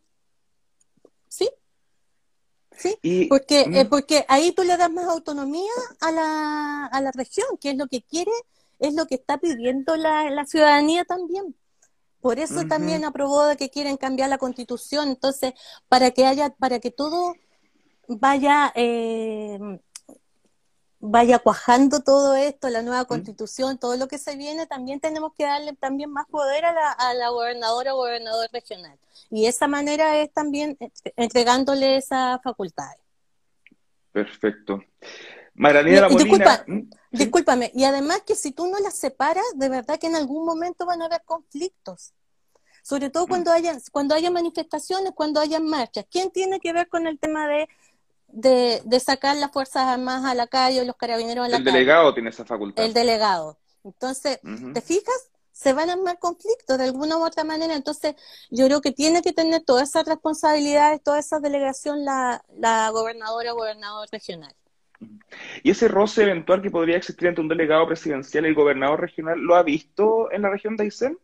Sí. 1.28 1.50
Sí, 2.78 3.28
porque, 3.30 3.62
eh, 3.62 3.86
porque 3.86 4.26
ahí 4.28 4.54
tú 4.54 4.64
le 4.64 4.76
das 4.76 4.92
más 4.92 5.06
autonomía 5.06 5.72
a 6.00 6.12
la, 6.12 6.86
a 6.88 7.02
la 7.02 7.12
región, 7.12 7.46
que 7.60 7.72
es 7.72 7.78
lo 7.78 7.86
que 7.86 8.02
quiere, 8.02 8.32
es 8.80 8.96
lo 8.96 9.06
que 9.06 9.16
está 9.16 9.38
pidiendo 9.38 9.96
la, 9.98 10.32
la 10.32 10.46
ciudadanía 10.46 11.06
también. 11.06 11.56
Por 12.22 12.40
eso 12.40 12.66
también 12.68 13.04
aprobó 13.04 13.46
de 13.46 13.58
que 13.58 13.70
quieren 13.70 13.98
cambiar 13.98 14.30
la 14.30 14.38
constitución. 14.38 15.10
Entonces, 15.10 15.54
para 15.90 16.12
que 16.12 16.26
haya, 16.26 16.52
para 16.52 16.80
que 16.80 16.92
todo 16.92 17.34
vaya, 18.08 18.72
eh, 18.76 19.60
vaya 21.00 21.40
cuajando 21.40 22.02
todo 22.02 22.36
esto, 22.36 22.70
la 22.70 22.84
nueva 22.84 23.06
constitución, 23.06 23.80
todo 23.80 23.98
lo 23.98 24.08
que 24.08 24.20
se 24.20 24.36
viene, 24.36 24.68
también 24.68 25.00
tenemos 25.00 25.34
que 25.36 25.46
darle 25.46 25.74
también 25.74 26.12
más 26.12 26.28
poder 26.28 26.66
a 26.66 26.74
la, 26.74 26.92
a 26.92 27.14
la 27.16 27.30
gobernadora 27.30 27.94
o 27.94 27.98
gobernador 27.98 28.48
regional. 28.54 28.98
Y 29.32 29.48
esa 29.48 29.68
manera 29.68 30.18
es 30.18 30.32
también 30.32 30.78
entregándole 31.16 31.98
esa 31.98 32.40
facultad. 32.44 32.92
Perfecto. 34.12 34.84
Maranía 35.62 36.10
Molina. 36.10 36.64
¿Mm? 36.66 36.90
Discúlpame, 37.12 37.72
y 37.76 37.84
además 37.84 38.24
que 38.26 38.34
si 38.34 38.52
tú 38.52 38.66
no 38.66 38.80
las 38.80 38.96
separas, 38.96 39.46
de 39.54 39.70
verdad 39.70 40.00
que 40.00 40.08
en 40.08 40.16
algún 40.16 40.44
momento 40.44 40.88
van 40.88 41.04
a 41.04 41.06
haber 41.06 41.22
conflictos. 41.24 42.14
Sobre 42.82 43.12
todo 43.12 43.28
cuando 43.28 43.52
haya, 43.52 43.78
cuando 43.92 44.16
haya 44.16 44.32
manifestaciones, 44.32 45.12
cuando 45.14 45.40
haya 45.40 45.60
marchas. 45.60 46.06
¿Quién 46.10 46.32
tiene 46.32 46.60
que 46.60 46.74
ver 46.74 46.90
con 46.90 47.06
el 47.06 47.20
tema 47.20 47.48
de, 47.48 47.70
de, 48.84 49.00
sacar 49.00 49.38
las 49.38 49.52
Fuerzas 49.52 49.84
Armadas 49.84 50.26
a 50.26 50.34
la 50.34 50.48
calle 50.48 50.82
o 50.82 50.84
los 50.84 50.96
carabineros 50.96 51.46
a 51.46 51.50
la 51.50 51.58
calle? 51.58 51.70
El 51.70 51.76
delegado 51.76 52.14
tiene 52.16 52.30
esa 52.32 52.44
facultad. 52.44 52.84
El 52.84 52.94
delegado. 52.94 53.60
Entonces, 53.84 54.40
¿te 54.74 54.82
fijas? 54.82 55.30
Se 55.52 55.74
van 55.74 55.92
a 55.92 55.94
armar 55.94 56.18
conflictos 56.18 56.76
de 56.80 56.86
alguna 56.86 57.18
u 57.18 57.24
otra 57.24 57.44
manera. 57.44 57.76
Entonces, 57.76 58.16
yo 58.50 58.66
creo 58.66 58.82
que 58.82 58.94
tiene 58.94 59.22
que 59.22 59.32
tener 59.32 59.64
todas 59.64 59.90
esas 59.90 60.08
responsabilidades, 60.08 61.04
toda 61.04 61.20
esa 61.20 61.40
delegación 61.40 62.04
la, 62.04 62.44
la 62.58 62.90
gobernadora 62.90 63.54
o 63.54 63.58
gobernador 63.58 64.08
regional. 64.12 64.56
¿Y 65.64 65.72
ese 65.72 65.88
roce 65.88 66.24
eventual 66.24 66.62
que 66.62 66.72
podría 66.72 66.98
existir 66.98 67.28
entre 67.28 67.42
un 67.42 67.48
delegado 67.48 67.88
presidencial 67.88 68.46
y 68.46 68.50
el 68.50 68.56
gobernador 68.56 69.02
regional, 69.02 69.40
lo 69.40 69.56
ha 69.56 69.64
visto 69.64 70.32
en 70.32 70.44
la 70.44 70.50
región 70.50 70.76
de 70.78 70.84
Aysén? 70.86 71.18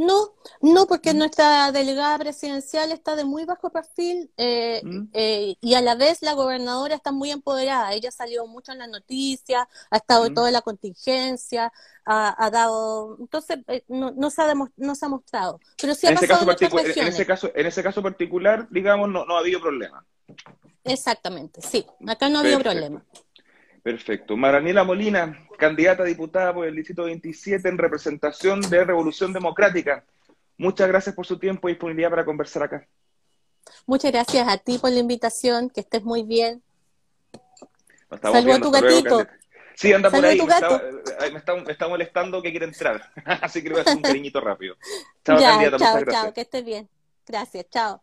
No, 0.00 0.32
no, 0.62 0.86
porque 0.86 1.12
nuestra 1.12 1.72
delegada 1.72 2.18
presidencial 2.18 2.90
está 2.90 3.16
de 3.16 3.24
muy 3.24 3.44
bajo 3.44 3.68
perfil 3.68 4.30
eh, 4.38 4.80
mm. 4.82 5.08
eh, 5.12 5.56
y 5.60 5.74
a 5.74 5.82
la 5.82 5.94
vez 5.94 6.22
la 6.22 6.32
gobernadora 6.32 6.94
está 6.94 7.12
muy 7.12 7.30
empoderada. 7.30 7.92
Ella 7.92 8.10
salió 8.10 8.46
mucho 8.46 8.72
en 8.72 8.78
las 8.78 8.88
noticias, 8.88 9.68
ha 9.90 9.96
estado 9.98 10.24
en 10.24 10.32
mm. 10.32 10.34
toda 10.36 10.50
la 10.52 10.62
contingencia, 10.62 11.70
ha, 12.06 12.50
dado, 12.50 13.18
entonces 13.20 13.58
eh, 13.68 13.84
no, 13.88 14.10
no, 14.12 14.30
se 14.30 14.40
ha 14.40 14.54
no 14.54 14.94
se 14.94 15.04
ha 15.04 15.08
mostrado. 15.10 15.60
Pero 15.78 15.94
sí 15.94 16.06
ha 16.06 16.12
en, 16.12 16.16
ese 16.16 16.28
caso 16.28 16.50
en, 16.50 17.06
ese 17.06 17.26
caso, 17.26 17.52
en 17.54 17.66
ese 17.66 17.82
caso 17.82 18.02
particular, 18.02 18.68
digamos, 18.70 19.10
no, 19.10 19.26
no 19.26 19.36
ha 19.36 19.40
habido 19.40 19.60
problema. 19.60 20.02
Exactamente, 20.82 21.60
sí, 21.60 21.84
acá 22.08 22.30
no 22.30 22.38
ha 22.38 22.40
habido 22.40 22.60
problema. 22.60 23.04
Perfecto. 23.82 24.36
Maraniela 24.36 24.84
Molina, 24.84 25.46
candidata 25.58 26.02
a 26.02 26.06
diputada 26.06 26.52
por 26.52 26.66
el 26.66 26.76
Distrito 26.76 27.04
27 27.04 27.68
en 27.68 27.78
representación 27.78 28.60
de 28.60 28.84
Revolución 28.84 29.32
Democrática. 29.32 30.04
Muchas 30.58 30.88
gracias 30.88 31.14
por 31.14 31.26
su 31.26 31.38
tiempo 31.38 31.68
y 31.68 31.72
disponibilidad 31.72 32.10
para 32.10 32.24
conversar 32.24 32.64
acá. 32.64 32.86
Muchas 33.86 34.12
gracias 34.12 34.46
a 34.46 34.58
ti 34.58 34.78
por 34.78 34.90
la 34.90 34.98
invitación, 34.98 35.70
que 35.70 35.80
estés 35.80 36.02
muy 36.02 36.22
bien. 36.22 36.62
Saludos 38.20 38.56
a 38.56 38.60
tu 38.60 38.70
gatito. 38.70 39.26
sí, 39.74 39.92
anda 39.92 40.10
por 40.10 40.24
ahí. 40.24 40.38
Eh, 40.38 41.30
me 41.32 41.38
está, 41.72 41.88
molestando 41.88 42.42
que 42.42 42.50
quiere 42.50 42.66
entrar. 42.66 43.10
Así 43.24 43.62
que 43.62 43.68
le 43.68 43.74
voy 43.74 43.78
a 43.80 43.82
hacer 43.82 43.96
un 43.96 44.02
cariñito 44.02 44.40
rápido. 44.40 44.76
Chao, 45.24 45.38
candidata. 45.38 45.78
Chao, 45.78 46.04
chao, 46.04 46.32
que 46.34 46.42
estés 46.42 46.64
bien. 46.64 46.88
Gracias, 47.26 47.66
chao. 47.70 48.02